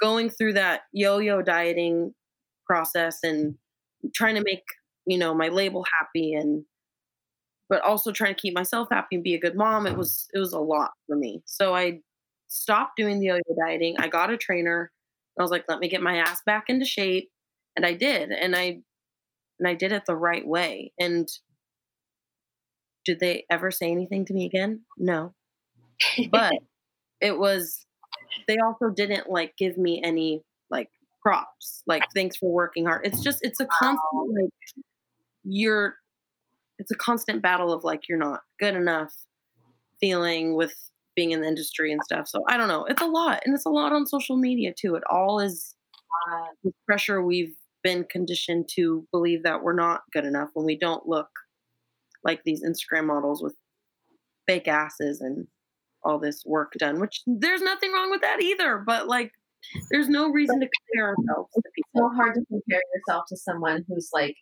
going 0.00 0.30
through 0.30 0.54
that 0.54 0.82
yo 0.92 1.18
yo 1.18 1.42
dieting 1.42 2.14
process 2.66 3.18
and 3.22 3.54
trying 4.14 4.34
to 4.34 4.42
make, 4.42 4.62
you 5.06 5.18
know, 5.18 5.34
my 5.34 5.48
label 5.48 5.84
happy 5.98 6.34
and, 6.34 6.64
but 7.68 7.82
also 7.82 8.10
trying 8.10 8.34
to 8.34 8.40
keep 8.40 8.54
myself 8.54 8.88
happy 8.90 9.16
and 9.16 9.24
be 9.24 9.34
a 9.34 9.40
good 9.40 9.56
mom, 9.56 9.86
it 9.86 9.96
was, 9.96 10.26
it 10.34 10.38
was 10.38 10.52
a 10.52 10.58
lot 10.58 10.90
for 11.06 11.16
me. 11.16 11.42
So 11.46 11.74
I 11.74 12.00
stopped 12.48 12.96
doing 12.96 13.20
the 13.20 13.26
yo 13.26 13.36
yo 13.36 13.56
dieting. 13.66 13.96
I 13.98 14.08
got 14.08 14.30
a 14.30 14.36
trainer. 14.36 14.90
I 15.38 15.42
was 15.42 15.50
like, 15.50 15.64
let 15.68 15.78
me 15.78 15.88
get 15.88 16.02
my 16.02 16.16
ass 16.16 16.42
back 16.44 16.64
into 16.68 16.84
shape. 16.84 17.30
And 17.76 17.86
I 17.86 17.94
did. 17.94 18.30
And 18.32 18.56
I, 18.56 18.80
and 19.58 19.68
I 19.68 19.74
did 19.74 19.92
it 19.92 20.02
the 20.06 20.16
right 20.16 20.46
way. 20.46 20.92
And 20.98 21.28
did 23.04 23.20
they 23.20 23.44
ever 23.50 23.70
say 23.70 23.90
anything 23.90 24.24
to 24.26 24.34
me 24.34 24.46
again? 24.46 24.82
No. 24.98 25.34
But 26.30 26.54
it 27.20 27.38
was 27.38 27.84
they 28.46 28.58
also 28.58 28.90
didn't 28.90 29.28
like 29.28 29.56
give 29.56 29.76
me 29.76 30.02
any 30.02 30.42
like 30.70 30.88
props, 31.22 31.82
like 31.86 32.04
thanks 32.14 32.36
for 32.36 32.50
working 32.50 32.86
hard. 32.86 33.06
It's 33.06 33.22
just 33.22 33.38
it's 33.42 33.60
a 33.60 33.66
constant 33.66 34.34
like 34.34 34.84
you're 35.44 35.96
it's 36.78 36.90
a 36.90 36.96
constant 36.96 37.42
battle 37.42 37.72
of 37.72 37.84
like 37.84 38.08
you're 38.08 38.18
not 38.18 38.40
good 38.58 38.74
enough 38.74 39.12
feeling 40.00 40.54
with 40.54 40.74
being 41.14 41.32
in 41.32 41.42
the 41.42 41.46
industry 41.46 41.92
and 41.92 42.02
stuff. 42.02 42.28
So 42.28 42.42
I 42.48 42.56
don't 42.56 42.68
know. 42.68 42.84
It's 42.84 43.02
a 43.02 43.06
lot. 43.06 43.42
And 43.44 43.54
it's 43.54 43.66
a 43.66 43.70
lot 43.70 43.92
on 43.92 44.06
social 44.06 44.36
media 44.36 44.72
too. 44.78 44.94
It 44.94 45.02
all 45.10 45.40
is 45.40 45.74
uh, 46.30 46.46
the 46.64 46.72
pressure 46.86 47.22
we've 47.22 47.54
been 47.82 48.04
conditioned 48.04 48.68
to 48.76 49.06
believe 49.12 49.42
that 49.42 49.62
we're 49.62 49.74
not 49.74 50.02
good 50.12 50.24
enough 50.24 50.50
when 50.54 50.66
we 50.66 50.78
don't 50.78 51.06
look 51.06 51.28
like 52.24 52.42
these 52.44 52.62
Instagram 52.64 53.06
models 53.06 53.42
with 53.42 53.54
fake 54.46 54.68
asses 54.68 55.20
and 55.20 55.46
all 56.02 56.18
this 56.18 56.42
work 56.46 56.72
done, 56.78 57.00
which 57.00 57.22
there's 57.26 57.62
nothing 57.62 57.92
wrong 57.92 58.10
with 58.10 58.20
that 58.22 58.40
either. 58.42 58.78
But 58.86 59.06
like, 59.06 59.32
there's 59.90 60.08
no 60.08 60.30
reason 60.30 60.58
to 60.60 60.68
compare 60.68 61.08
ourselves 61.10 61.52
to 61.54 61.62
so 61.96 62.08
hard 62.16 62.34
to 62.34 62.44
compare 62.46 62.80
yourself 62.94 63.24
to 63.28 63.36
someone 63.36 63.84
who's 63.88 64.08
like 64.12 64.34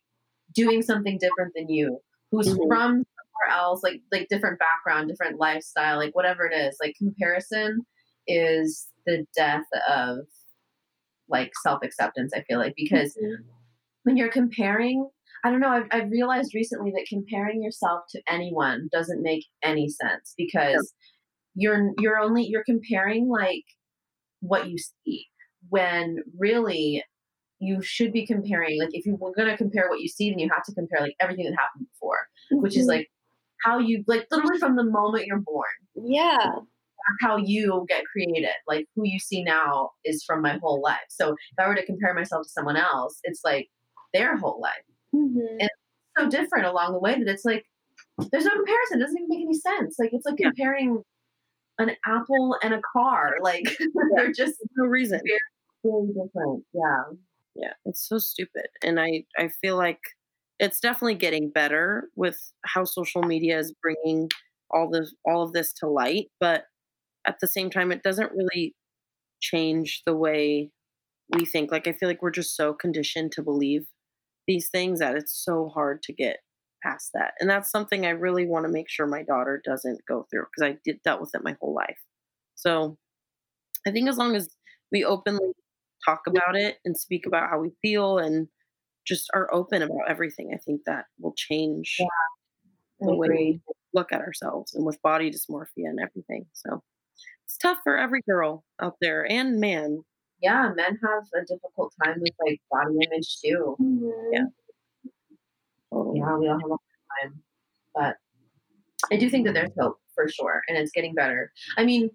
doing 0.54 0.80
something 0.82 1.18
different 1.18 1.52
than 1.54 1.68
you, 1.68 1.98
who's 2.30 2.48
Mhm. 2.48 2.68
from 2.68 2.88
somewhere 2.90 3.58
else, 3.58 3.82
like 3.82 4.00
like 4.12 4.28
different 4.28 4.58
background, 4.60 5.08
different 5.08 5.38
lifestyle, 5.40 5.98
like 5.98 6.14
whatever 6.14 6.46
it 6.46 6.54
is. 6.54 6.76
Like 6.80 6.94
comparison 6.96 7.84
is 8.28 8.88
the 9.06 9.26
death 9.36 9.66
of 9.88 10.18
like 11.28 11.50
self 11.62 11.82
acceptance. 11.82 12.32
I 12.34 12.42
feel 12.42 12.58
like 12.58 12.74
because 12.76 13.18
when 14.04 14.16
you're 14.16 14.30
comparing, 14.30 15.08
I 15.44 15.50
don't 15.50 15.60
know. 15.60 15.68
I've, 15.68 15.86
I've 15.90 16.10
realized 16.10 16.54
recently 16.54 16.90
that 16.92 17.06
comparing 17.08 17.62
yourself 17.62 18.02
to 18.10 18.22
anyone 18.28 18.88
doesn't 18.92 19.22
make 19.22 19.44
any 19.62 19.88
sense 19.88 20.34
because 20.36 20.92
you're 21.54 21.92
you're 21.98 22.18
only 22.18 22.46
you're 22.46 22.64
comparing 22.64 23.28
like 23.28 23.64
what 24.40 24.68
you 24.68 24.76
see 24.78 25.26
when 25.68 26.18
really 26.38 27.02
you 27.58 27.82
should 27.82 28.12
be 28.12 28.24
comparing 28.26 28.78
like 28.78 28.90
if 28.92 29.04
you 29.04 29.16
were 29.16 29.32
going 29.32 29.48
to 29.48 29.56
compare 29.56 29.88
what 29.88 30.00
you 30.00 30.08
see 30.08 30.30
then 30.30 30.38
you 30.38 30.48
have 30.52 30.62
to 30.62 30.72
compare 30.74 31.00
like 31.00 31.16
everything 31.20 31.44
that 31.44 31.56
happened 31.58 31.86
before 31.92 32.18
which 32.52 32.76
is 32.76 32.82
mm-hmm. 32.82 32.98
like 32.98 33.08
how 33.64 33.78
you 33.78 34.04
like 34.06 34.26
literally 34.30 34.58
from 34.58 34.76
the 34.76 34.84
moment 34.84 35.26
you're 35.26 35.40
born 35.40 35.64
yeah. 35.96 36.52
how 37.20 37.36
you 37.36 37.84
get 37.88 38.04
created 38.04 38.48
like 38.68 38.86
who 38.94 39.02
you 39.04 39.18
see 39.18 39.42
now 39.42 39.90
is 40.04 40.22
from 40.24 40.40
my 40.40 40.58
whole 40.62 40.80
life 40.80 40.98
so 41.08 41.30
if 41.30 41.58
i 41.58 41.66
were 41.66 41.74
to 41.74 41.84
compare 41.84 42.14
myself 42.14 42.44
to 42.44 42.50
someone 42.50 42.76
else 42.76 43.18
it's 43.24 43.40
like 43.44 43.68
their 44.14 44.36
whole 44.36 44.60
life 44.60 44.72
Mhm. 45.14 45.68
so 46.18 46.28
different 46.28 46.66
along 46.66 46.92
the 46.92 46.98
way 46.98 47.14
that 47.18 47.28
it's 47.28 47.44
like 47.44 47.64
there's 48.32 48.44
no 48.44 48.52
comparison. 48.52 49.00
It 49.00 49.04
doesn't 49.04 49.18
even 49.18 49.28
make 49.28 49.40
any 49.42 49.54
sense. 49.54 49.98
Like 49.98 50.10
it's 50.12 50.26
like 50.26 50.36
Yeah. 50.38 50.48
comparing 50.48 51.02
an 51.78 51.96
apple 52.06 52.56
and 52.62 52.74
a 52.74 52.82
car. 52.94 53.38
Like 53.42 53.64
they're 54.16 54.32
just 54.32 54.56
no 54.76 54.86
reason. 54.86 55.20
really 55.84 56.08
different. 56.08 56.64
Yeah. 56.74 57.04
Yeah, 57.56 57.74
it's 57.86 58.08
so 58.08 58.18
stupid. 58.18 58.68
And 58.84 59.00
I 59.00 59.24
I 59.38 59.48
feel 59.62 59.76
like 59.76 60.00
it's 60.60 60.80
definitely 60.80 61.16
getting 61.16 61.50
better 61.50 62.08
with 62.16 62.38
how 62.66 62.84
social 62.84 63.22
media 63.24 63.58
is 63.58 63.74
bringing 63.82 64.30
all 64.70 64.90
this 64.90 65.14
all 65.26 65.42
of 65.44 65.52
this 65.54 65.72
to 65.74 65.88
light, 65.88 66.30
but 66.40 66.66
at 67.26 67.38
the 67.40 67.48
same 67.48 67.70
time 67.70 67.92
it 67.92 68.02
doesn't 68.04 68.32
really 68.32 68.74
change 69.40 70.02
the 70.06 70.16
way 70.16 70.70
we 71.36 71.44
think. 71.46 71.72
Like 71.72 71.86
I 71.88 71.92
feel 71.94 72.08
like 72.08 72.22
we're 72.22 72.30
just 72.32 72.56
so 72.56 72.74
conditioned 72.74 73.32
to 73.32 73.42
believe 73.42 73.86
these 74.48 74.70
things 74.70 75.00
that 75.00 75.16
it's 75.16 75.44
so 75.44 75.70
hard 75.70 76.02
to 76.04 76.14
get 76.14 76.38
past 76.84 77.10
that. 77.14 77.34
And 77.40 77.50
that's 77.50 77.70
something 77.70 78.06
I 78.06 78.10
really 78.10 78.46
want 78.46 78.66
to 78.66 78.72
make 78.72 78.90
sure 78.90 79.06
my 79.06 79.24
daughter 79.24 79.62
doesn't 79.64 80.00
go 80.08 80.26
through 80.30 80.46
because 80.46 80.72
I 80.72 80.78
did 80.84 81.02
dealt 81.04 81.22
with 81.22 81.32
it 81.34 81.44
my 81.44 81.56
whole 81.60 81.74
life. 81.74 81.98
So 82.56 82.98
I 83.86 83.92
think 83.92 84.08
as 84.08 84.18
long 84.18 84.36
as 84.36 84.48
we 84.92 85.04
openly 85.04 85.52
talk 86.06 86.22
about 86.28 86.56
it 86.56 86.78
and 86.84 86.96
speak 86.96 87.26
about 87.26 87.50
how 87.50 87.60
we 87.60 87.72
feel 87.82 88.18
and 88.18 88.48
just 89.06 89.28
are 89.34 89.52
open 89.54 89.82
about 89.82 90.08
everything, 90.10 90.52
I 90.54 90.58
think 90.58 90.82
that 90.86 91.06
will 91.20 91.34
change 91.36 91.98
Yeah, 91.98 92.06
the 93.00 93.14
way 93.14 93.28
we 93.28 93.60
look 93.94 94.12
at 94.12 94.20
ourselves 94.20 94.74
and 94.74 94.84
with 94.86 95.00
body 95.02 95.30
dysmorphia 95.30 95.86
and 95.88 96.00
everything. 96.00 96.46
So 96.52 96.82
it's 97.46 97.58
tough 97.58 97.78
for 97.84 97.98
every 97.98 98.22
girl 98.28 98.64
out 98.82 98.96
there 99.00 99.30
and 99.30 99.60
man. 99.60 100.04
Yeah, 100.40 100.72
men 100.74 100.98
have 101.02 101.24
a 101.34 101.44
difficult 101.44 101.92
time 102.04 102.20
with 102.20 102.32
like 102.44 102.60
body 102.70 102.96
image 103.10 103.40
too. 103.40 103.76
Mhm. 103.80 104.12
Yeah. 104.32 104.44
Yeah, 105.92 106.36
we 106.36 106.48
all 106.48 106.58
have 106.60 106.64
a 106.64 106.68
hard 106.68 106.80
time. 107.22 107.42
But 107.94 108.16
I 109.10 109.16
do 109.16 109.28
think 109.30 109.46
that 109.46 109.54
there's 109.54 109.72
hope 109.78 109.98
for 110.14 110.28
sure, 110.28 110.62
and 110.68 110.76
it's 110.76 110.92
getting 110.92 111.14
better. 111.14 111.52
I 111.76 111.84
mean, 111.84 112.10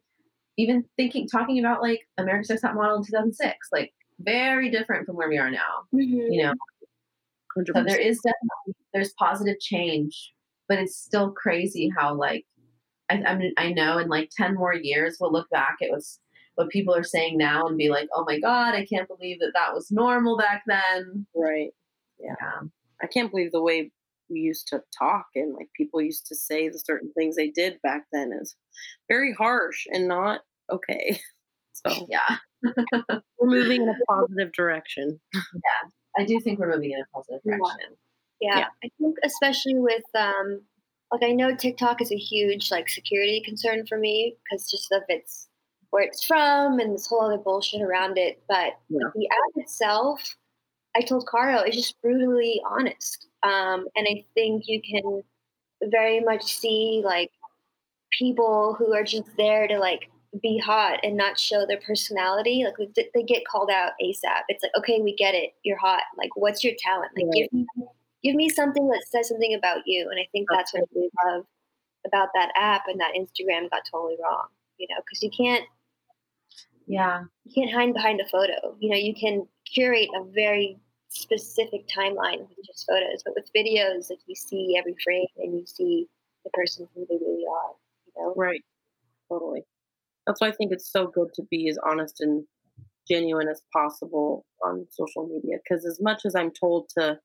even 0.57 0.85
thinking, 0.97 1.27
talking 1.27 1.59
about 1.59 1.81
like 1.81 2.07
America's 2.17 2.49
Next 2.49 2.61
Top 2.61 2.75
Model 2.75 2.97
in 2.97 3.03
2006, 3.03 3.69
like 3.71 3.93
very 4.19 4.69
different 4.69 5.05
from 5.05 5.15
where 5.15 5.29
we 5.29 5.37
are 5.37 5.49
now. 5.51 5.87
Mhm. 5.93 6.31
You 6.31 6.43
know, 6.43 6.53
100%. 7.55 7.75
so 7.77 7.83
there 7.83 7.99
is 7.99 8.19
definitely 8.19 8.75
there's 8.93 9.13
positive 9.13 9.59
change, 9.59 10.33
but 10.67 10.79
it's 10.79 10.95
still 10.97 11.31
crazy 11.31 11.91
how 11.97 12.13
like 12.13 12.45
I, 13.09 13.21
I 13.23 13.35
mean 13.35 13.53
I 13.57 13.73
know 13.73 13.97
in 13.97 14.07
like 14.07 14.29
10 14.35 14.55
more 14.55 14.73
years 14.73 15.17
we'll 15.19 15.31
look 15.31 15.49
back 15.49 15.77
it 15.81 15.91
what's 15.91 16.19
what 16.55 16.69
people 16.69 16.93
are 16.95 17.03
saying 17.03 17.37
now 17.37 17.65
and 17.67 17.77
be 17.77 17.89
like, 17.89 18.07
oh 18.15 18.23
my 18.27 18.39
god, 18.39 18.75
I 18.75 18.85
can't 18.85 19.07
believe 19.07 19.39
that 19.39 19.51
that 19.55 19.73
was 19.73 19.91
normal 19.91 20.37
back 20.37 20.63
then. 20.67 21.25
right. 21.35 21.69
Yeah. 22.19 22.35
I 23.01 23.07
can't 23.07 23.31
believe 23.31 23.51
the 23.51 23.61
way 23.63 23.91
we 24.29 24.39
used 24.39 24.67
to 24.69 24.81
talk 24.97 25.25
and 25.35 25.53
like 25.53 25.67
people 25.75 26.01
used 26.01 26.25
to 26.27 26.35
say 26.35 26.69
the 26.69 26.79
certain 26.79 27.11
things 27.13 27.35
they 27.35 27.49
did 27.49 27.81
back 27.83 28.03
then 28.13 28.31
is 28.39 28.55
very 29.09 29.33
harsh 29.33 29.85
and 29.91 30.07
not 30.07 30.41
okay. 30.71 31.19
So 31.73 32.07
Yeah. 32.09 32.37
we're 33.39 33.49
moving 33.49 33.81
in 33.81 33.89
a 33.89 33.95
positive 34.07 34.53
direction. 34.53 35.19
Yeah. 35.33 35.89
I 36.17 36.23
do 36.23 36.39
think 36.39 36.59
we're 36.59 36.71
moving 36.73 36.91
in 36.91 36.99
a 37.01 37.05
positive 37.13 37.41
Yeah. 37.43 37.57
direction. 37.57 37.97
Yeah, 38.39 38.57
Yeah. 38.59 38.67
I 38.83 38.89
think 38.99 39.17
especially 39.25 39.75
with 39.75 40.03
um, 40.15 40.61
like 41.11 41.23
I 41.23 41.31
know 41.33 41.55
TikTok 41.55 42.01
is 42.01 42.11
a 42.11 42.15
huge 42.17 42.71
like 42.71 42.89
security 42.89 43.41
concern 43.43 43.85
for 43.87 43.97
me 43.97 44.37
because 44.49 44.69
just 44.69 44.91
of 44.91 45.01
its 45.09 45.49
where 45.93 46.01
it's 46.01 46.23
from 46.25 46.79
and 46.79 46.91
this 46.91 47.05
whole 47.05 47.21
other 47.21 47.37
bullshit 47.37 47.83
around 47.83 48.17
it. 48.17 48.41
But 48.49 48.79
Yeah. 48.89 49.07
the 49.13 49.27
app 49.27 49.57
itself, 49.57 50.35
I 50.95 51.01
told 51.01 51.27
Caro, 51.27 51.61
is 51.61 51.75
just 51.75 52.01
brutally 52.01 52.59
honest, 52.65 53.27
um, 53.43 53.87
and 53.95 54.07
I 54.09 54.25
think 54.33 54.63
you 54.67 54.81
can 54.81 55.23
very 55.83 56.19
much 56.19 56.43
see 56.45 57.03
like 57.05 57.29
people 58.17 58.73
who 58.73 58.91
are 58.91 59.03
just 59.03 59.29
there 59.37 59.67
to 59.67 59.77
like 59.77 60.09
be 60.41 60.57
hot 60.57 60.99
and 61.03 61.15
not 61.15 61.39
show 61.39 61.63
their 61.67 61.79
personality. 61.85 62.65
Like 62.65 62.89
they 63.13 63.21
get 63.21 63.45
called 63.45 63.69
out 63.69 63.91
ASAP. 64.03 64.45
It's 64.49 64.63
like, 64.63 64.71
okay, 64.79 64.99
we 64.99 65.15
get 65.15 65.35
it. 65.35 65.53
You're 65.61 65.77
hot. 65.77 66.01
Like, 66.17 66.35
what's 66.35 66.63
your 66.63 66.73
talent? 66.79 67.11
Like, 67.15 67.25
right. 67.25 67.49
give 67.51 67.53
me, 67.53 67.65
give 68.23 68.35
me 68.35 68.49
something 68.49 68.87
that 68.87 69.03
says 69.07 69.29
something 69.29 69.53
about 69.53 69.83
you. 69.85 70.09
And 70.09 70.19
I 70.19 70.27
think 70.31 70.47
that's 70.49 70.73
what 70.73 70.89
we 70.95 71.07
love 71.23 71.45
about 72.03 72.29
that 72.33 72.51
app 72.55 72.87
and 72.87 72.99
that 72.99 73.13
Instagram 73.15 73.69
got 73.69 73.83
totally 73.91 74.17
wrong. 74.23 74.47
You 74.79 74.87
know, 74.89 75.01
because 75.05 75.21
you 75.21 75.29
can't. 75.29 75.63
Yeah. 76.87 77.23
You 77.45 77.53
can't 77.53 77.73
hide 77.73 77.93
behind 77.93 78.21
a 78.21 78.29
photo. 78.29 78.75
You 78.79 78.89
know, 78.89 78.97
you 78.97 79.13
can 79.13 79.47
curate 79.73 80.09
a 80.19 80.23
very 80.31 80.77
specific 81.09 81.87
timeline 81.87 82.39
with 82.39 82.65
just 82.65 82.85
photos, 82.87 83.23
but 83.23 83.35
with 83.35 83.49
videos, 83.55 84.09
like 84.09 84.19
you 84.25 84.35
see 84.35 84.75
every 84.77 84.95
frame 85.03 85.27
and 85.37 85.53
you 85.57 85.65
see 85.65 86.07
the 86.43 86.49
person 86.51 86.87
who 86.93 87.05
they 87.09 87.15
really 87.15 87.43
are. 87.49 87.73
You 88.07 88.13
know. 88.17 88.33
Right. 88.35 88.61
Totally 89.29 89.63
that's 90.25 90.41
why 90.41 90.47
I 90.47 90.51
think 90.51 90.71
it's 90.71 90.91
so 90.91 91.07
good 91.07 91.33
to 91.35 91.43
be 91.49 91.69
as 91.69 91.77
honest 91.85 92.21
and 92.21 92.43
genuine 93.09 93.47
as 93.47 93.61
possible 93.73 94.45
on 94.63 94.87
social 94.89 95.27
media. 95.27 95.57
Because 95.63 95.85
as 95.85 95.99
much 96.01 96.21
as 96.25 96.35
I'm 96.35 96.51
told 96.51 96.89
to 96.97 97.19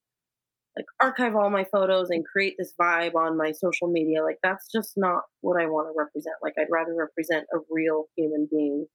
like 0.76 0.86
archive 1.00 1.34
all 1.34 1.50
my 1.50 1.64
photos 1.72 2.10
and 2.10 2.24
create 2.24 2.54
this 2.58 2.74
vibe 2.80 3.14
on 3.14 3.36
my 3.36 3.52
social 3.52 3.88
media, 3.88 4.22
like 4.22 4.38
that's 4.42 4.70
just 4.72 4.94
not 4.96 5.22
what 5.40 5.60
I 5.60 5.66
want 5.66 5.88
to 5.88 5.98
represent. 5.98 6.36
Like 6.42 6.54
I'd 6.58 6.70
rather 6.70 6.94
represent 6.94 7.46
a 7.52 7.58
real 7.70 8.04
human 8.16 8.48
being 8.50 8.86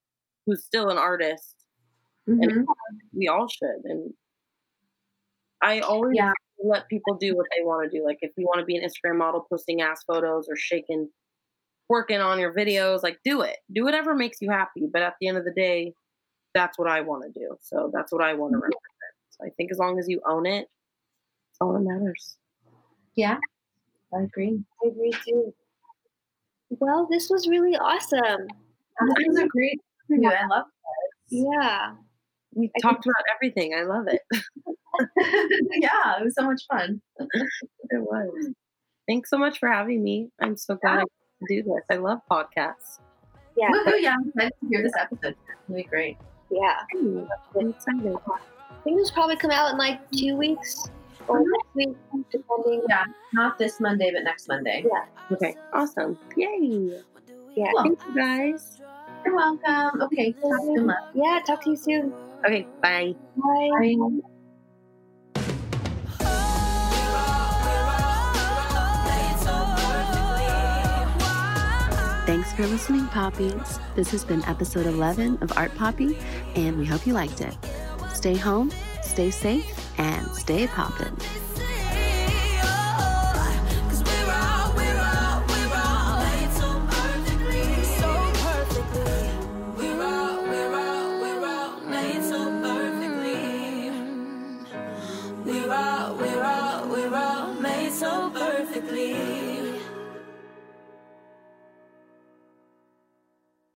who's 0.46 0.64
still 0.64 0.90
an 0.90 0.98
artist, 0.98 1.54
mm-hmm. 2.28 2.42
and 2.42 2.66
we 3.12 3.28
all 3.28 3.48
should. 3.48 3.84
And 3.84 4.12
I 5.62 5.80
always 5.80 6.16
yeah. 6.16 6.32
let 6.62 6.88
people 6.88 7.14
do 7.14 7.36
what 7.36 7.46
they 7.56 7.64
want 7.64 7.90
to 7.90 7.98
do. 7.98 8.04
Like 8.04 8.18
if 8.20 8.32
you 8.36 8.44
want 8.44 8.60
to 8.60 8.66
be 8.66 8.76
an 8.76 8.88
Instagram 8.88 9.18
model 9.18 9.46
posting 9.48 9.80
ass 9.80 10.04
photos 10.06 10.46
or 10.48 10.56
shaking 10.56 11.08
working 11.88 12.20
on 12.20 12.38
your 12.38 12.52
videos, 12.52 13.02
like 13.02 13.18
do 13.24 13.42
it. 13.42 13.56
Do 13.72 13.84
whatever 13.84 14.14
makes 14.14 14.40
you 14.40 14.50
happy. 14.50 14.88
But 14.90 15.02
at 15.02 15.14
the 15.20 15.28
end 15.28 15.38
of 15.38 15.44
the 15.44 15.52
day, 15.52 15.92
that's 16.54 16.78
what 16.78 16.88
I 16.88 17.00
want 17.00 17.24
to 17.24 17.38
do. 17.38 17.56
So 17.60 17.90
that's 17.92 18.12
what 18.12 18.22
I 18.22 18.34
want 18.34 18.52
to 18.52 18.56
mm-hmm. 18.56 18.64
represent. 18.64 18.80
So 19.30 19.46
I 19.46 19.50
think 19.56 19.72
as 19.72 19.78
long 19.78 19.98
as 19.98 20.08
you 20.08 20.20
own 20.28 20.46
it, 20.46 20.68
it's 21.50 21.58
all 21.60 21.72
that 21.72 21.80
matters. 21.80 22.36
Yeah, 23.16 23.38
I 24.14 24.22
agree. 24.22 24.60
I 24.84 24.88
agree 24.88 25.12
too. 25.26 25.54
Well, 26.70 27.06
this 27.10 27.30
was 27.30 27.48
really 27.48 27.76
awesome. 27.76 28.48
This 29.06 29.26
was 29.26 29.38
a 29.38 29.46
great 29.48 29.80
interview. 30.10 30.28
I 30.28 30.46
love 30.46 30.66
this. 31.30 31.44
Yeah. 31.44 31.92
We 32.54 32.70
I 32.76 32.80
talked 32.80 33.04
about 33.04 33.24
everything. 33.34 33.74
I 33.74 33.82
love 33.82 34.06
it. 34.08 34.20
yeah, 35.82 36.18
it 36.20 36.24
was 36.24 36.34
so 36.38 36.44
much 36.44 36.62
fun. 36.70 37.00
it 37.18 38.00
was. 38.00 38.50
Thanks 39.08 39.28
so 39.28 39.38
much 39.38 39.58
for 39.58 39.68
having 39.68 40.02
me. 40.02 40.30
I'm 40.40 40.56
so 40.56 40.76
glad 40.76 40.98
yeah 40.98 41.04
do 41.48 41.62
this. 41.62 41.84
I 41.90 41.96
love 41.96 42.20
podcasts. 42.30 43.00
Yeah. 43.56 43.70
Woohoo, 43.70 44.00
yeah, 44.00 44.14
I'm 44.18 44.28
excited 44.28 44.52
to 44.60 44.68
hear 44.68 44.82
this 44.82 44.92
episode. 44.98 45.36
It'll 45.68 45.76
be 45.76 45.84
great. 45.84 46.16
Yeah. 46.50 46.80
I'm 46.94 47.70
excited. 47.70 48.16
I 48.26 48.74
think 48.84 48.98
this 48.98 49.10
probably 49.10 49.36
come 49.36 49.50
out 49.50 49.72
in 49.72 49.78
like 49.78 50.10
two 50.10 50.36
weeks 50.36 50.88
or 51.28 51.40
mm-hmm. 51.40 51.50
next 51.50 51.74
week, 51.74 51.96
depending. 52.30 52.82
Yeah, 52.88 53.04
not 53.32 53.58
this 53.58 53.80
Monday, 53.80 54.10
but 54.12 54.24
next 54.24 54.48
Monday. 54.48 54.84
Yeah. 54.84 55.34
Okay. 55.34 55.56
Awesome. 55.72 56.18
Yay. 56.36 57.00
Yeah. 57.56 57.70
Cool. 57.72 57.82
Thank 57.82 57.98
you 58.08 58.14
guys. 58.14 58.80
You're 59.24 59.36
welcome. 59.36 60.02
Okay. 60.02 60.32
Talk 60.32 60.98
yeah. 61.14 61.40
Talk 61.46 61.62
to 61.64 61.70
you 61.70 61.76
soon. 61.76 62.12
Okay. 62.44 62.66
Bye. 62.82 63.14
Bye. 63.36 63.70
bye. 63.98 64.34
Thanks 72.26 72.54
for 72.54 72.66
listening, 72.66 73.06
Poppies. 73.08 73.78
This 73.94 74.10
has 74.10 74.24
been 74.24 74.42
episode 74.44 74.86
11 74.86 75.38
of 75.42 75.56
Art 75.58 75.74
Poppy, 75.74 76.16
and 76.54 76.78
we 76.78 76.86
hope 76.86 77.06
you 77.06 77.12
liked 77.12 77.42
it. 77.42 77.54
Stay 78.14 78.34
home, 78.34 78.72
stay 79.02 79.30
safe, 79.30 79.66
and 79.98 80.26
stay 80.34 80.66
poppin'. 80.66 81.14